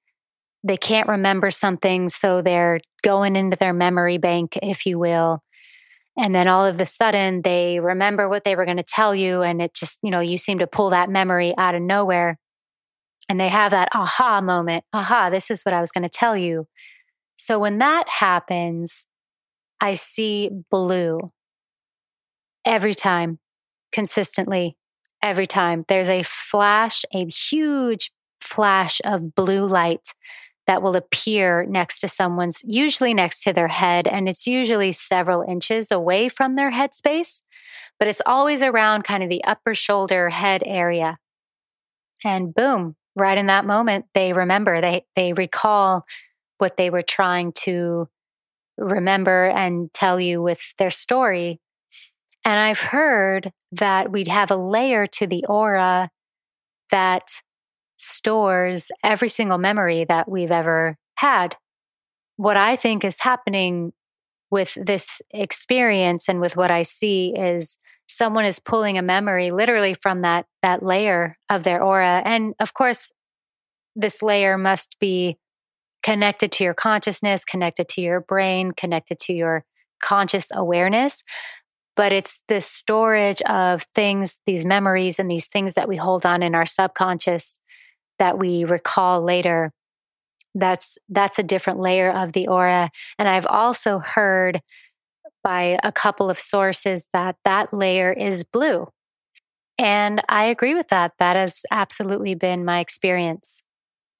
they 0.64 0.76
can't 0.76 1.08
remember 1.08 1.50
something. 1.50 2.08
So, 2.08 2.42
they're 2.42 2.80
going 3.02 3.36
into 3.36 3.56
their 3.56 3.72
memory 3.72 4.18
bank, 4.18 4.58
if 4.62 4.84
you 4.86 4.98
will, 4.98 5.40
and 6.16 6.34
then 6.34 6.48
all 6.48 6.66
of 6.66 6.80
a 6.80 6.86
sudden 6.86 7.42
they 7.42 7.80
remember 7.80 8.28
what 8.28 8.44
they 8.44 8.54
were 8.54 8.64
going 8.64 8.76
to 8.76 8.82
tell 8.82 9.14
you. 9.14 9.42
And 9.42 9.62
it 9.62 9.74
just, 9.74 10.00
you 10.02 10.10
know, 10.10 10.20
you 10.20 10.36
seem 10.36 10.58
to 10.58 10.66
pull 10.66 10.90
that 10.90 11.08
memory 11.08 11.54
out 11.56 11.74
of 11.74 11.82
nowhere. 11.82 12.38
And 13.28 13.40
they 13.40 13.48
have 13.48 13.70
that 13.70 13.88
aha 13.94 14.40
moment. 14.40 14.84
Aha, 14.92 15.30
this 15.30 15.50
is 15.50 15.62
what 15.62 15.72
I 15.72 15.80
was 15.80 15.90
going 15.90 16.04
to 16.04 16.10
tell 16.10 16.36
you. 16.36 16.66
So 17.36 17.58
when 17.58 17.78
that 17.78 18.08
happens, 18.08 19.06
I 19.80 19.94
see 19.94 20.50
blue 20.70 21.32
every 22.64 22.94
time, 22.94 23.38
consistently, 23.90 24.76
every 25.22 25.46
time. 25.46 25.84
There's 25.88 26.08
a 26.08 26.22
flash, 26.24 27.04
a 27.14 27.26
huge 27.26 28.12
flash 28.40 29.00
of 29.04 29.34
blue 29.34 29.66
light 29.66 30.14
that 30.72 30.82
will 30.82 30.96
appear 30.96 31.66
next 31.68 31.98
to 31.98 32.08
someone's, 32.08 32.64
usually 32.66 33.12
next 33.12 33.42
to 33.42 33.52
their 33.52 33.68
head, 33.68 34.08
and 34.08 34.26
it's 34.26 34.46
usually 34.46 34.90
several 34.90 35.42
inches 35.46 35.90
away 35.90 36.30
from 36.30 36.56
their 36.56 36.70
head 36.70 36.94
space, 36.94 37.42
but 37.98 38.08
it's 38.08 38.22
always 38.24 38.62
around 38.62 39.04
kind 39.04 39.22
of 39.22 39.28
the 39.28 39.44
upper 39.44 39.74
shoulder 39.74 40.30
head 40.30 40.62
area. 40.64 41.18
And 42.24 42.54
boom, 42.54 42.96
right 43.14 43.36
in 43.36 43.48
that 43.48 43.66
moment, 43.66 44.06
they 44.14 44.32
remember, 44.32 44.80
they, 44.80 45.04
they 45.14 45.34
recall 45.34 46.06
what 46.56 46.78
they 46.78 46.88
were 46.88 47.02
trying 47.02 47.52
to 47.64 48.08
remember 48.78 49.48
and 49.48 49.92
tell 49.92 50.18
you 50.18 50.40
with 50.40 50.74
their 50.78 50.90
story. 50.90 51.60
And 52.46 52.58
I've 52.58 52.80
heard 52.80 53.52
that 53.72 54.10
we'd 54.10 54.28
have 54.28 54.50
a 54.50 54.56
layer 54.56 55.06
to 55.06 55.26
the 55.26 55.44
aura 55.44 56.08
that 56.90 57.42
stores 58.02 58.90
every 59.02 59.28
single 59.28 59.58
memory 59.58 60.04
that 60.04 60.30
we've 60.30 60.50
ever 60.50 60.96
had. 61.16 61.56
What 62.36 62.56
I 62.56 62.76
think 62.76 63.04
is 63.04 63.20
happening 63.20 63.92
with 64.50 64.76
this 64.80 65.22
experience 65.30 66.28
and 66.28 66.40
with 66.40 66.56
what 66.56 66.70
I 66.70 66.82
see 66.82 67.34
is 67.36 67.78
someone 68.06 68.44
is 68.44 68.58
pulling 68.58 68.98
a 68.98 69.02
memory 69.02 69.50
literally 69.50 69.94
from 69.94 70.20
that 70.20 70.46
that 70.60 70.82
layer 70.82 71.38
of 71.48 71.64
their 71.64 71.82
aura 71.82 72.20
and 72.24 72.54
of 72.60 72.74
course 72.74 73.12
this 73.96 74.22
layer 74.22 74.58
must 74.58 74.98
be 74.98 75.38
connected 76.02 76.50
to 76.52 76.64
your 76.64 76.74
consciousness, 76.74 77.44
connected 77.44 77.88
to 77.88 78.00
your 78.00 78.20
brain, 78.20 78.72
connected 78.72 79.18
to 79.20 79.32
your 79.32 79.64
conscious 80.02 80.50
awareness. 80.54 81.22
But 81.94 82.12
it's 82.12 82.42
this 82.48 82.66
storage 82.66 83.42
of 83.42 83.82
things, 83.94 84.40
these 84.46 84.64
memories, 84.64 85.18
and 85.18 85.30
these 85.30 85.46
things 85.46 85.74
that 85.74 85.88
we 85.88 85.96
hold 85.96 86.24
on 86.24 86.42
in 86.42 86.54
our 86.54 86.66
subconscious 86.66 87.58
that 88.22 88.38
we 88.38 88.64
recall 88.64 89.20
later 89.22 89.72
that's 90.54 90.98
that's 91.08 91.38
a 91.38 91.42
different 91.42 91.80
layer 91.80 92.10
of 92.10 92.32
the 92.32 92.46
aura 92.46 92.88
and 93.18 93.28
i've 93.28 93.46
also 93.46 93.98
heard 93.98 94.60
by 95.42 95.78
a 95.82 95.92
couple 95.92 96.30
of 96.30 96.38
sources 96.38 97.08
that 97.12 97.36
that 97.44 97.74
layer 97.74 98.12
is 98.12 98.44
blue 98.44 98.86
And 99.78 100.20
I 100.28 100.44
agree 100.44 100.74
with 100.74 100.88
that. 100.88 101.12
That 101.18 101.36
has 101.36 101.62
absolutely 101.70 102.34
been 102.34 102.64
my 102.64 102.80
experience. 102.80 103.64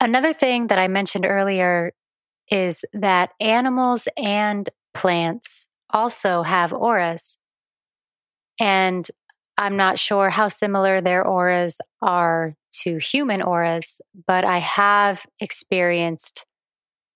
Another 0.01 0.33
thing 0.33 0.69
that 0.69 0.79
I 0.79 0.89
mentioned 0.89 1.27
earlier 1.27 1.93
is 2.51 2.85
that 2.93 3.33
animals 3.41 4.09
and 4.17 4.69
plants 4.95 5.69
also 5.91 6.43
have 6.43 6.73
auras. 6.73 7.39
And 8.61 9.07
I'm 9.59 9.77
not 9.77 9.99
sure 9.99 10.31
how 10.31 10.49
similar 10.49 11.01
their 11.01 11.27
auras 11.27 11.81
are 12.01 12.55
to 12.83 12.99
human 12.99 13.43
auras, 13.43 14.01
but 14.27 14.45
I 14.45 14.59
have 14.59 15.27
experienced 15.41 16.47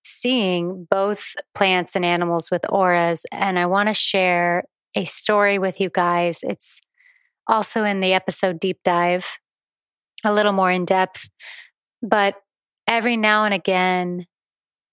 seeing 0.03 0.87
both 0.89 1.35
plants 1.53 1.95
and 1.95 2.05
animals 2.05 2.49
with 2.49 2.65
auras. 2.69 3.25
And 3.31 3.59
I 3.59 3.65
want 3.65 3.89
to 3.89 3.93
share 3.93 4.63
a 4.95 5.03
story 5.03 5.59
with 5.59 5.79
you 5.79 5.89
guys. 5.89 6.39
It's 6.43 6.81
also 7.47 7.83
in 7.83 7.99
the 7.99 8.13
episode 8.13 8.59
deep 8.59 8.79
dive, 8.83 9.39
a 10.23 10.33
little 10.33 10.53
more 10.53 10.71
in 10.71 10.85
depth. 10.85 11.29
But 12.01 12.35
every 12.87 13.17
now 13.17 13.45
and 13.45 13.53
again, 13.53 14.25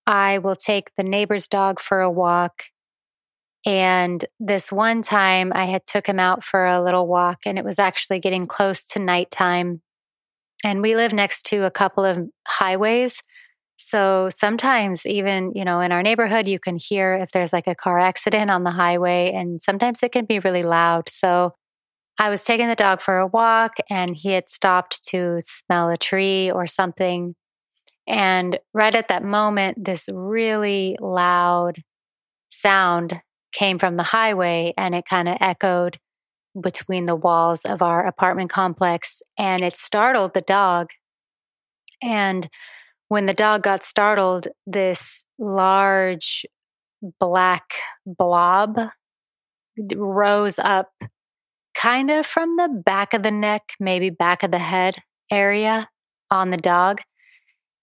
I 0.06 0.38
will 0.38 0.56
take 0.56 0.90
the 0.96 1.04
neighbor's 1.04 1.48
dog 1.48 1.80
for 1.80 2.00
a 2.00 2.10
walk. 2.10 2.64
And 3.66 4.24
this 4.38 4.70
one 4.70 5.00
time 5.00 5.52
I 5.54 5.64
had 5.64 5.86
took 5.86 6.06
him 6.06 6.20
out 6.20 6.44
for 6.44 6.66
a 6.66 6.82
little 6.82 7.06
walk 7.06 7.40
and 7.46 7.58
it 7.58 7.64
was 7.64 7.78
actually 7.78 8.18
getting 8.20 8.46
close 8.46 8.84
to 8.86 8.98
nighttime. 8.98 9.80
And 10.64 10.80
we 10.82 10.96
live 10.96 11.12
next 11.12 11.42
to 11.46 11.64
a 11.64 11.70
couple 11.70 12.04
of 12.04 12.18
highways. 12.48 13.20
So 13.76 14.28
sometimes, 14.30 15.04
even, 15.04 15.52
you 15.54 15.64
know, 15.64 15.80
in 15.80 15.92
our 15.92 16.02
neighborhood, 16.02 16.46
you 16.46 16.58
can 16.58 16.76
hear 16.76 17.14
if 17.14 17.32
there's 17.32 17.52
like 17.52 17.66
a 17.66 17.74
car 17.74 17.98
accident 17.98 18.50
on 18.50 18.64
the 18.64 18.70
highway, 18.70 19.30
and 19.32 19.60
sometimes 19.60 20.02
it 20.02 20.10
can 20.12 20.24
be 20.24 20.38
really 20.38 20.62
loud. 20.62 21.08
So 21.10 21.52
I 22.18 22.30
was 22.30 22.44
taking 22.44 22.68
the 22.68 22.74
dog 22.74 23.02
for 23.02 23.18
a 23.18 23.26
walk, 23.26 23.74
and 23.90 24.16
he 24.16 24.30
had 24.30 24.48
stopped 24.48 25.04
to 25.10 25.38
smell 25.42 25.90
a 25.90 25.98
tree 25.98 26.50
or 26.50 26.66
something. 26.66 27.34
And 28.06 28.58
right 28.72 28.94
at 28.94 29.08
that 29.08 29.24
moment, 29.24 29.84
this 29.84 30.08
really 30.12 30.96
loud 31.00 31.82
sound 32.48 33.20
came 33.52 33.78
from 33.78 33.96
the 33.96 34.02
highway 34.02 34.74
and 34.76 34.94
it 34.94 35.04
kind 35.06 35.28
of 35.28 35.38
echoed 35.40 35.98
between 36.60 37.06
the 37.06 37.16
walls 37.16 37.64
of 37.64 37.82
our 37.82 38.06
apartment 38.06 38.50
complex 38.50 39.22
and 39.38 39.62
it 39.62 39.76
startled 39.76 40.34
the 40.34 40.40
dog. 40.40 40.90
And 42.02 42.48
when 43.08 43.26
the 43.26 43.34
dog 43.34 43.62
got 43.62 43.82
startled, 43.82 44.48
this 44.66 45.24
large 45.38 46.46
black 47.20 47.74
blob 48.06 48.78
rose 49.94 50.58
up 50.58 50.92
kind 51.74 52.10
of 52.10 52.24
from 52.24 52.56
the 52.56 52.68
back 52.68 53.12
of 53.14 53.22
the 53.22 53.30
neck, 53.30 53.72
maybe 53.80 54.10
back 54.10 54.42
of 54.42 54.50
the 54.50 54.58
head 54.58 54.96
area 55.30 55.88
on 56.30 56.50
the 56.50 56.56
dog 56.56 57.00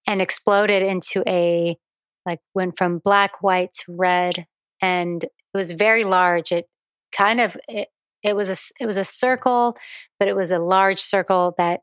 and 0.08 0.22
exploded 0.22 0.82
into 0.82 1.24
a 1.28 1.78
like 2.25 2.40
went 2.54 2.78
from 2.78 3.00
black, 3.00 3.42
white 3.42 3.74
to 3.74 3.84
red 3.90 4.46
and 4.82 5.24
it 5.24 5.58
was 5.58 5.72
very 5.72 6.04
large. 6.04 6.51
It 6.51 6.68
kind 7.12 7.40
of 7.42 7.58
it, 7.68 7.90
it 8.24 8.36
was 8.36 8.50
a 8.50 8.84
it 8.84 8.86
was 8.86 8.98
a 8.98 9.04
circle, 9.04 9.78
but 10.20 10.28
it 10.28 10.36
was 10.36 10.51
a 10.51 10.60
large 10.60 11.00
circle 11.00 11.54
that 11.58 11.82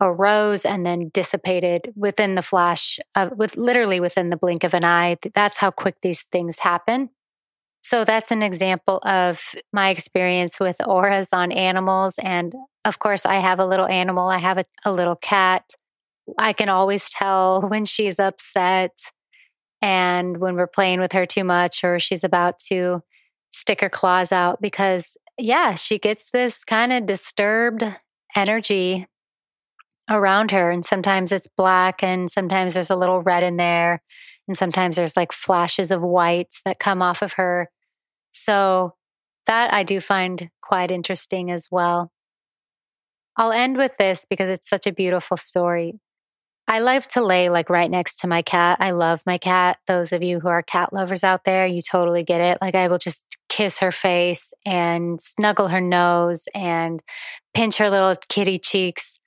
arose 0.00 0.64
and 0.64 0.86
then 0.86 1.10
dissipated 1.12 1.92
within 1.94 2.34
the 2.34 2.42
flash 2.42 2.98
of 3.14 3.32
with 3.36 3.56
literally 3.56 4.00
within 4.00 4.30
the 4.30 4.36
blink 4.36 4.64
of 4.64 4.74
an 4.74 4.84
eye. 4.84 5.16
That's 5.34 5.58
how 5.58 5.70
quick 5.70 5.96
these 6.02 6.22
things 6.22 6.60
happen. 6.60 7.10
So 7.82 8.04
that's 8.04 8.30
an 8.30 8.42
example 8.42 8.98
of 9.04 9.54
my 9.72 9.90
experience 9.90 10.60
with 10.60 10.86
auras 10.86 11.32
on 11.32 11.50
animals. 11.50 12.18
And 12.22 12.54
of 12.84 12.98
course, 12.98 13.24
I 13.24 13.36
have 13.36 13.58
a 13.58 13.66
little 13.66 13.86
animal. 13.86 14.28
I 14.28 14.38
have 14.38 14.58
a, 14.58 14.64
a 14.84 14.92
little 14.92 15.16
cat. 15.16 15.64
I 16.38 16.52
can 16.52 16.68
always 16.68 17.08
tell 17.08 17.62
when 17.68 17.84
she's 17.84 18.18
upset 18.18 19.12
and 19.82 20.38
when 20.38 20.56
we're 20.56 20.66
playing 20.66 21.00
with 21.00 21.12
her 21.12 21.24
too 21.24 21.44
much 21.44 21.82
or 21.82 21.98
she's 21.98 22.24
about 22.24 22.58
to 22.68 23.02
stick 23.50 23.80
her 23.80 23.88
claws 23.88 24.30
out 24.30 24.60
because, 24.60 25.16
yeah, 25.42 25.74
she 25.74 25.98
gets 25.98 26.30
this 26.30 26.64
kind 26.64 26.92
of 26.92 27.06
disturbed 27.06 27.84
energy 28.36 29.06
around 30.08 30.50
her. 30.50 30.70
And 30.70 30.84
sometimes 30.84 31.32
it's 31.32 31.48
black, 31.48 32.02
and 32.02 32.30
sometimes 32.30 32.74
there's 32.74 32.90
a 32.90 32.96
little 32.96 33.22
red 33.22 33.42
in 33.42 33.56
there. 33.56 34.02
And 34.48 34.56
sometimes 34.56 34.96
there's 34.96 35.16
like 35.16 35.32
flashes 35.32 35.90
of 35.90 36.02
whites 36.02 36.62
that 36.64 36.80
come 36.80 37.02
off 37.02 37.22
of 37.22 37.34
her. 37.34 37.70
So 38.32 38.94
that 39.46 39.72
I 39.72 39.82
do 39.82 40.00
find 40.00 40.50
quite 40.60 40.90
interesting 40.90 41.50
as 41.50 41.68
well. 41.70 42.12
I'll 43.36 43.52
end 43.52 43.76
with 43.76 43.96
this 43.96 44.26
because 44.28 44.50
it's 44.50 44.68
such 44.68 44.86
a 44.86 44.92
beautiful 44.92 45.36
story. 45.36 45.94
I 46.68 46.80
love 46.80 47.08
to 47.08 47.22
lay 47.22 47.48
like 47.48 47.70
right 47.70 47.90
next 47.90 48.18
to 48.20 48.28
my 48.28 48.42
cat. 48.42 48.78
I 48.80 48.92
love 48.92 49.22
my 49.26 49.38
cat. 49.38 49.78
Those 49.86 50.12
of 50.12 50.22
you 50.22 50.40
who 50.40 50.48
are 50.48 50.62
cat 50.62 50.92
lovers 50.92 51.24
out 51.24 51.44
there, 51.44 51.66
you 51.66 51.82
totally 51.82 52.22
get 52.22 52.40
it. 52.40 52.58
Like 52.60 52.74
I 52.74 52.88
will 52.88 52.98
just 52.98 53.24
kiss 53.50 53.80
her 53.80 53.92
face 53.92 54.54
and 54.64 55.20
snuggle 55.20 55.68
her 55.68 55.80
nose 55.80 56.48
and 56.54 57.00
pinch 57.52 57.76
her 57.76 57.90
little 57.90 58.14
kitty 58.30 58.58
cheeks. 58.58 59.20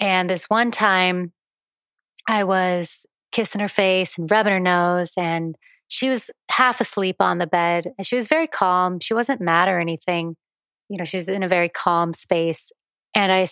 And 0.00 0.28
this 0.28 0.46
one 0.46 0.72
time 0.72 1.32
I 2.28 2.42
was 2.42 3.06
kissing 3.30 3.60
her 3.60 3.68
face 3.68 4.18
and 4.18 4.28
rubbing 4.28 4.54
her 4.54 4.60
nose 4.60 5.12
and 5.16 5.54
she 5.88 6.08
was 6.08 6.30
half 6.50 6.80
asleep 6.80 7.16
on 7.20 7.38
the 7.38 7.46
bed 7.46 7.92
and 7.96 8.06
she 8.06 8.16
was 8.16 8.26
very 8.26 8.48
calm. 8.48 8.98
She 8.98 9.14
wasn't 9.14 9.40
mad 9.40 9.68
or 9.68 9.78
anything. 9.78 10.34
You 10.88 10.96
know, 10.96 11.04
she's 11.04 11.28
in 11.28 11.44
a 11.44 11.48
very 11.48 11.68
calm 11.68 12.12
space. 12.12 12.72
And 13.14 13.30
I, 13.30 13.46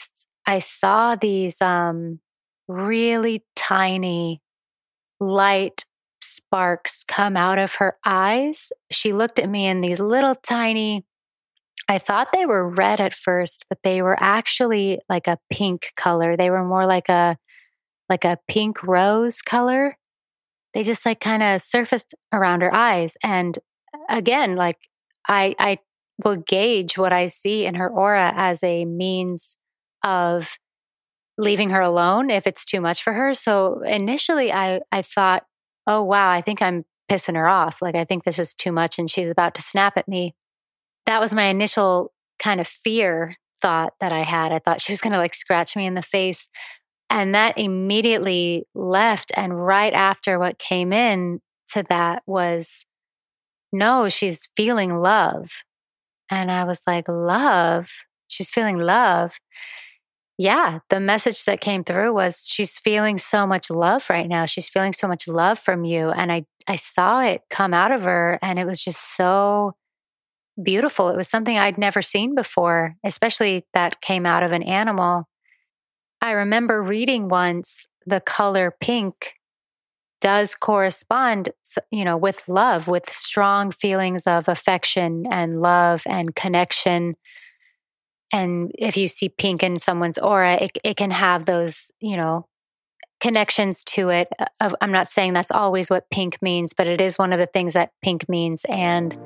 I 0.46 0.58
saw 0.58 1.14
these, 1.14 1.60
um, 1.62 2.20
really 2.66 3.44
tiny 3.54 4.40
light 5.20 5.84
sparks 6.54 7.02
come 7.08 7.36
out 7.36 7.58
of 7.58 7.74
her 7.76 7.96
eyes. 8.04 8.72
She 8.92 9.12
looked 9.12 9.40
at 9.40 9.48
me 9.48 9.66
in 9.66 9.80
these 9.80 9.98
little 9.98 10.36
tiny, 10.36 11.04
I 11.88 11.98
thought 11.98 12.28
they 12.32 12.46
were 12.46 12.68
red 12.68 13.00
at 13.00 13.12
first, 13.12 13.64
but 13.68 13.82
they 13.82 14.00
were 14.02 14.16
actually 14.20 15.00
like 15.08 15.26
a 15.26 15.40
pink 15.50 15.88
color. 15.96 16.36
They 16.36 16.50
were 16.50 16.64
more 16.64 16.86
like 16.86 17.08
a 17.08 17.36
like 18.08 18.24
a 18.24 18.38
pink 18.46 18.84
rose 18.84 19.42
color. 19.42 19.96
They 20.74 20.84
just 20.84 21.04
like 21.04 21.18
kind 21.18 21.42
of 21.42 21.60
surfaced 21.60 22.14
around 22.32 22.62
her 22.62 22.72
eyes. 22.72 23.16
And 23.20 23.58
again, 24.08 24.54
like 24.54 24.78
I 25.28 25.56
I 25.58 25.78
will 26.24 26.36
gauge 26.36 26.96
what 26.96 27.12
I 27.12 27.26
see 27.26 27.66
in 27.66 27.74
her 27.74 27.90
aura 27.90 28.32
as 28.36 28.62
a 28.62 28.84
means 28.84 29.56
of 30.04 30.56
leaving 31.36 31.70
her 31.70 31.80
alone 31.80 32.30
if 32.30 32.46
it's 32.46 32.64
too 32.64 32.80
much 32.80 33.02
for 33.02 33.12
her. 33.12 33.34
So 33.34 33.82
initially 33.84 34.52
I 34.52 34.82
I 34.92 35.02
thought, 35.02 35.44
"Oh 35.86 36.02
wow, 36.02 36.30
I 36.30 36.40
think 36.40 36.62
I'm 36.62 36.84
pissing 37.10 37.36
her 37.36 37.48
off. 37.48 37.82
Like 37.82 37.94
I 37.94 38.04
think 38.04 38.24
this 38.24 38.38
is 38.38 38.54
too 38.54 38.72
much 38.72 38.98
and 38.98 39.08
she's 39.10 39.28
about 39.28 39.54
to 39.56 39.62
snap 39.62 39.96
at 39.96 40.08
me." 40.08 40.34
That 41.06 41.20
was 41.20 41.34
my 41.34 41.44
initial 41.44 42.12
kind 42.38 42.60
of 42.60 42.66
fear 42.66 43.36
thought 43.60 43.94
that 44.00 44.12
I 44.12 44.22
had. 44.22 44.52
I 44.52 44.58
thought 44.58 44.80
she 44.80 44.92
was 44.92 45.00
going 45.00 45.12
to 45.12 45.18
like 45.18 45.34
scratch 45.34 45.76
me 45.76 45.86
in 45.86 45.94
the 45.94 46.02
face. 46.02 46.48
And 47.10 47.34
that 47.34 47.58
immediately 47.58 48.66
left 48.74 49.32
and 49.36 49.64
right 49.64 49.92
after 49.92 50.38
what 50.38 50.58
came 50.58 50.92
in 50.92 51.40
to 51.72 51.84
that 51.88 52.22
was 52.26 52.86
no, 53.72 54.08
she's 54.08 54.48
feeling 54.56 54.96
love. 54.98 55.64
And 56.30 56.50
I 56.50 56.64
was 56.64 56.82
like, 56.86 57.08
"Love? 57.08 57.90
She's 58.28 58.50
feeling 58.50 58.78
love." 58.78 59.38
Yeah, 60.36 60.78
the 60.90 61.00
message 61.00 61.44
that 61.44 61.60
came 61.60 61.84
through 61.84 62.12
was 62.12 62.48
she's 62.48 62.78
feeling 62.78 63.18
so 63.18 63.46
much 63.46 63.70
love 63.70 64.10
right 64.10 64.28
now. 64.28 64.46
She's 64.46 64.68
feeling 64.68 64.92
so 64.92 65.06
much 65.06 65.28
love 65.28 65.58
from 65.58 65.84
you. 65.84 66.10
And 66.10 66.32
I, 66.32 66.46
I 66.66 66.74
saw 66.74 67.22
it 67.22 67.42
come 67.50 67.72
out 67.72 67.92
of 67.92 68.02
her 68.02 68.38
and 68.42 68.58
it 68.58 68.66
was 68.66 68.82
just 68.82 69.16
so 69.16 69.76
beautiful. 70.60 71.08
It 71.08 71.16
was 71.16 71.28
something 71.28 71.56
I'd 71.56 71.78
never 71.78 72.02
seen 72.02 72.34
before, 72.34 72.96
especially 73.04 73.66
that 73.74 74.00
came 74.00 74.26
out 74.26 74.42
of 74.42 74.50
an 74.50 74.64
animal. 74.64 75.28
I 76.20 76.32
remember 76.32 76.82
reading 76.82 77.28
once 77.28 77.86
the 78.06 78.20
color 78.20 78.74
pink 78.80 79.34
does 80.20 80.54
correspond 80.54 81.50
you 81.90 82.02
know 82.02 82.16
with 82.16 82.48
love 82.48 82.88
with 82.88 83.04
strong 83.10 83.70
feelings 83.70 84.26
of 84.26 84.48
affection 84.48 85.24
and 85.30 85.60
love 85.60 86.02
and 86.06 86.34
connection 86.34 87.14
and 88.34 88.72
if 88.76 88.96
you 88.96 89.06
see 89.06 89.28
pink 89.28 89.62
in 89.62 89.78
someone's 89.78 90.18
aura 90.18 90.54
it, 90.54 90.72
it 90.82 90.96
can 90.96 91.12
have 91.12 91.46
those 91.46 91.92
you 92.00 92.16
know 92.16 92.46
connections 93.20 93.84
to 93.84 94.10
it 94.10 94.28
uh, 94.60 94.70
i'm 94.80 94.92
not 94.92 95.06
saying 95.06 95.32
that's 95.32 95.52
always 95.52 95.88
what 95.88 96.10
pink 96.10 96.42
means 96.42 96.74
but 96.74 96.86
it 96.86 97.00
is 97.00 97.16
one 97.16 97.32
of 97.32 97.38
the 97.38 97.46
things 97.46 97.72
that 97.72 97.92
pink 98.02 98.28
means. 98.28 98.64
And 98.68 99.16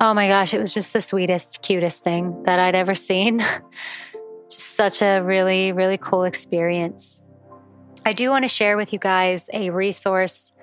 oh 0.00 0.14
my 0.14 0.28
gosh 0.28 0.54
it 0.54 0.60
was 0.60 0.72
just 0.72 0.92
the 0.92 1.00
sweetest 1.00 1.62
cutest 1.62 2.04
thing 2.04 2.42
that 2.44 2.58
i'd 2.58 2.74
ever 2.74 2.94
seen. 2.94 3.40
Just 4.50 4.76
such 4.76 5.02
a 5.02 5.20
really 5.20 5.72
really 5.72 5.98
cool 5.98 6.24
experience. 6.24 7.22
I 8.06 8.14
do 8.14 8.30
want 8.30 8.44
to 8.44 8.48
share 8.48 8.78
with 8.78 8.94
you 8.94 8.98
guys 8.98 9.50
a 9.52 9.68
resource 9.68 10.54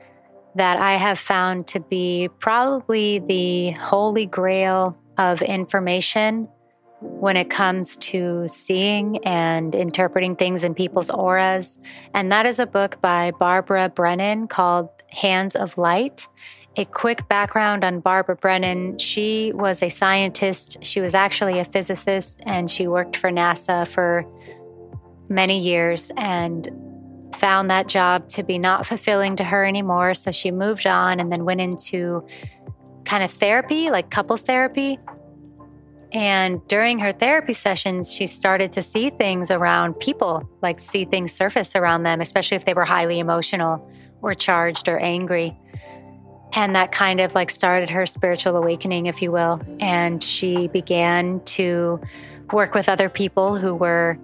that 0.56 0.78
i 0.78 0.94
have 0.94 1.20
found 1.20 1.68
to 1.68 1.80
be 1.82 2.30
probably 2.40 3.20
the 3.20 3.72
holy 3.72 4.26
grail 4.26 4.98
of 5.18 5.44
information 5.44 6.48
when 7.06 7.38
it 7.38 7.50
comes 7.50 7.98
to 7.98 8.48
seeing 8.48 9.18
and 9.26 9.74
interpreting 9.74 10.36
things 10.36 10.64
in 10.64 10.74
people's 10.74 11.10
auras. 11.10 11.80
And 12.14 12.32
that 12.32 12.46
is 12.46 12.60
a 12.60 12.66
book 12.66 13.00
by 13.02 13.32
Barbara 13.32 13.90
Brennan 13.90 14.48
called 14.48 14.90
Hands 15.12 15.56
of 15.56 15.78
Light. 15.78 16.28
A 16.78 16.86
quick 16.86 17.28
background 17.30 17.86
on 17.86 18.02
Barbara 18.02 18.36
Brennan. 18.36 18.98
She 18.98 19.54
was 19.56 19.82
a 19.82 19.90
scientist. 19.90 20.78
She 20.82 21.00
was 21.00 21.16
actually 21.16 21.60
a 21.60 21.66
physicist 21.66 22.42
and 22.46 22.70
she 22.70 22.88
worked 22.88 23.16
for 23.16 23.30
NASA 23.30 23.88
for 23.88 24.26
many 25.30 25.58
years 25.58 26.12
and 26.18 26.68
found 27.34 27.70
that 27.70 27.88
job 27.88 28.28
to 28.30 28.44
be 28.44 28.58
not 28.58 28.86
fulfilling 28.86 29.36
to 29.38 29.44
her 29.44 29.66
anymore. 29.66 30.14
So 30.14 30.32
she 30.32 30.52
moved 30.52 30.86
on 30.86 31.20
and 31.20 31.32
then 31.32 31.46
went 31.46 31.62
into 31.62 32.28
kind 33.06 33.24
of 33.24 33.32
therapy, 33.32 33.90
like 33.90 34.10
couples 34.10 34.42
therapy. 34.42 35.00
And 36.16 36.66
during 36.70 37.00
her 37.00 37.12
therapy 37.12 37.52
sessions, 37.52 38.14
she 38.14 38.26
started 38.26 38.72
to 38.72 38.82
see 38.82 39.10
things 39.10 39.52
around 39.52 39.96
people, 39.96 40.50
like 40.62 40.80
see 40.80 41.04
things 41.04 41.34
surface 41.34 41.76
around 41.76 42.04
them, 42.04 42.22
especially 42.22 42.56
if 42.56 42.64
they 42.64 42.74
were 42.74 42.86
highly 42.86 43.20
emotional 43.20 43.92
or 44.22 44.34
charged 44.34 44.88
or 44.88 44.98
angry. 44.98 45.60
And 46.54 46.74
that 46.74 46.94
kind 46.94 47.20
of 47.20 47.36
like 47.36 47.50
started 47.50 47.90
her 47.90 48.06
spiritual 48.06 48.56
awakening, 48.56 49.08
if 49.08 49.22
you 49.22 49.34
will. 49.34 49.62
And 49.82 50.24
she 50.24 50.70
began 50.70 51.42
to 51.42 52.00
work 52.54 52.74
with 52.74 52.88
other 52.88 53.10
people 53.10 53.58
who 53.58 53.76
were 53.76 54.18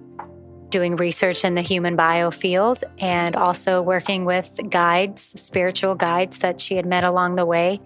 doing 0.70 0.96
research 0.96 1.44
in 1.44 1.56
the 1.56 1.62
human 1.62 1.98
biofield 1.98 2.86
and 3.00 3.36
also 3.36 3.82
working 3.82 4.24
with 4.24 4.58
guides, 4.70 5.22
spiritual 5.22 5.96
guides 5.96 6.40
that 6.40 6.62
she 6.62 6.78
had 6.78 6.86
met 6.86 7.04
along 7.04 7.36
the 7.36 7.46
way 7.46 7.82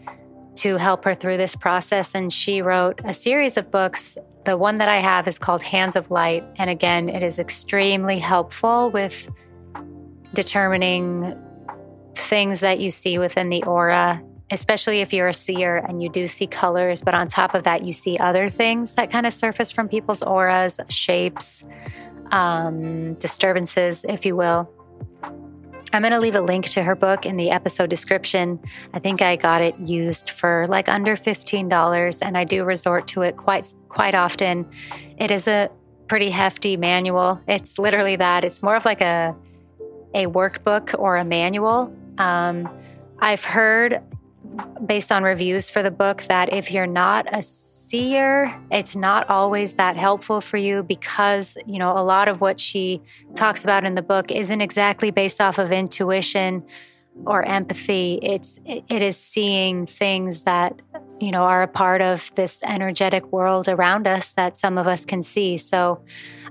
to 0.57 0.77
help 0.77 1.03
her 1.05 1.13
through 1.13 1.37
this 1.37 1.55
process. 1.55 2.15
And 2.15 2.31
she 2.31 2.61
wrote 2.61 3.01
a 3.03 3.13
series 3.13 3.57
of 3.57 3.71
books. 3.71 4.17
The 4.45 4.57
one 4.57 4.75
that 4.75 4.89
I 4.89 4.97
have 4.97 5.27
is 5.27 5.39
called 5.39 5.63
Hands 5.63 5.95
of 5.95 6.11
Light. 6.11 6.43
And 6.57 6.69
again, 6.69 7.09
it 7.09 7.23
is 7.23 7.39
extremely 7.39 8.19
helpful 8.19 8.89
with 8.91 9.29
determining 10.33 11.35
things 12.15 12.59
that 12.61 12.79
you 12.79 12.89
see 12.91 13.17
within 13.17 13.49
the 13.49 13.63
aura, 13.63 14.21
especially 14.51 15.01
if 15.01 15.13
you're 15.13 15.27
a 15.27 15.33
seer 15.33 15.77
and 15.77 16.01
you 16.01 16.09
do 16.09 16.27
see 16.27 16.47
colors. 16.47 17.01
But 17.01 17.13
on 17.13 17.27
top 17.27 17.55
of 17.55 17.63
that, 17.63 17.83
you 17.83 17.93
see 17.93 18.17
other 18.17 18.49
things 18.49 18.95
that 18.95 19.11
kind 19.11 19.25
of 19.25 19.33
surface 19.33 19.71
from 19.71 19.89
people's 19.89 20.21
auras, 20.21 20.79
shapes 20.89 21.65
um, 22.31 23.15
disturbances, 23.15 24.05
if 24.05 24.25
you 24.25 24.35
will. 24.35 24.69
I'm 25.95 26.01
going 26.01 26.11
to 26.11 26.19
leave 26.19 26.35
a 26.35 26.41
link 26.41 26.65
to 26.71 26.83
her 26.83 26.93
book 26.93 27.25
in 27.25 27.37
the 27.37 27.51
episode 27.51 27.89
description. 27.89 28.59
I 28.93 28.99
think 28.99 29.21
I 29.21 29.37
got 29.37 29.61
it 29.61 29.79
used 29.79 30.29
for 30.29 30.65
like 30.67 30.89
under 30.89 31.15
$15 31.15 32.21
and 32.21 32.37
I 32.37 32.43
do 32.43 32.65
resort 32.65 33.07
to 33.09 33.21
it 33.21 33.37
quite 33.37 33.73
quite 33.87 34.13
often. 34.13 34.69
It 35.17 35.31
is 35.31 35.47
a 35.47 35.69
pretty 36.07 36.31
hefty 36.31 36.75
manual. 36.75 37.39
It's 37.47 37.79
literally 37.79 38.17
that. 38.17 38.43
It's 38.43 38.61
more 38.61 38.75
of 38.75 38.83
like 38.83 38.99
a 38.99 39.37
a 40.13 40.25
workbook 40.25 40.99
or 40.99 41.15
a 41.15 41.23
manual. 41.23 41.95
Um, 42.17 42.67
I've 43.19 43.45
heard 43.45 44.01
based 44.85 45.11
on 45.11 45.23
reviews 45.23 45.69
for 45.69 45.83
the 45.83 45.91
book 45.91 46.23
that 46.23 46.51
if 46.53 46.71
you're 46.71 46.87
not 46.87 47.27
a 47.33 47.41
seer, 47.41 48.53
it's 48.71 48.95
not 48.95 49.29
always 49.29 49.73
that 49.73 49.95
helpful 49.95 50.41
for 50.41 50.57
you 50.57 50.83
because, 50.83 51.57
you 51.65 51.79
know, 51.79 51.97
a 51.97 52.03
lot 52.03 52.27
of 52.27 52.41
what 52.41 52.59
she 52.59 53.01
talks 53.35 53.63
about 53.63 53.85
in 53.85 53.95
the 53.95 54.01
book 54.01 54.31
isn't 54.31 54.61
exactly 54.61 55.11
based 55.11 55.39
off 55.39 55.57
of 55.57 55.71
intuition 55.71 56.63
or 57.25 57.43
empathy. 57.45 58.19
It's 58.21 58.59
it 58.65 59.01
is 59.01 59.17
seeing 59.17 59.85
things 59.85 60.43
that, 60.43 60.81
you 61.19 61.31
know, 61.31 61.43
are 61.43 61.63
a 61.63 61.67
part 61.67 62.01
of 62.01 62.33
this 62.35 62.63
energetic 62.63 63.31
world 63.31 63.69
around 63.69 64.07
us 64.07 64.33
that 64.33 64.57
some 64.57 64.77
of 64.77 64.87
us 64.87 65.05
can 65.05 65.21
see. 65.21 65.57
So, 65.57 66.03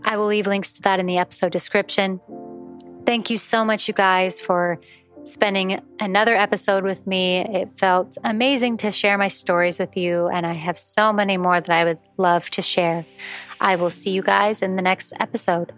I 0.05 0.17
will 0.19 0.27
leave 0.27 0.47
links 0.47 0.73
to 0.73 0.83
that 0.83 1.01
in 1.01 1.07
the 1.07 1.17
episode 1.17 1.51
description. 1.51 2.21
Thank 3.07 3.31
you 3.31 3.39
so 3.39 3.65
much 3.65 3.89
you 3.89 3.95
guys 3.95 4.41
for 4.41 4.81
spending 5.25 5.81
another 6.01 6.35
episode 6.35 6.85
with 6.85 7.07
me. 7.07 7.41
It 7.41 7.71
felt 7.71 8.17
amazing 8.23 8.77
to 8.79 8.91
share 8.91 9.19
my 9.19 9.29
stories 9.29 9.79
with 9.79 9.97
you, 9.97 10.29
and 10.29 10.47
I 10.47 10.53
have 10.53 10.79
so 10.79 11.13
many 11.13 11.37
more 11.37 11.61
that 11.61 11.71
I 11.71 11.85
would 11.85 11.99
love 12.17 12.51
to 12.51 12.63
share. 12.63 13.07
I 13.61 13.77
will 13.77 13.91
see 13.91 14.11
you 14.11 14.23
guys 14.23 14.63
in 14.63 14.77
the 14.77 14.83
next 14.83 15.13
episode. 15.19 15.73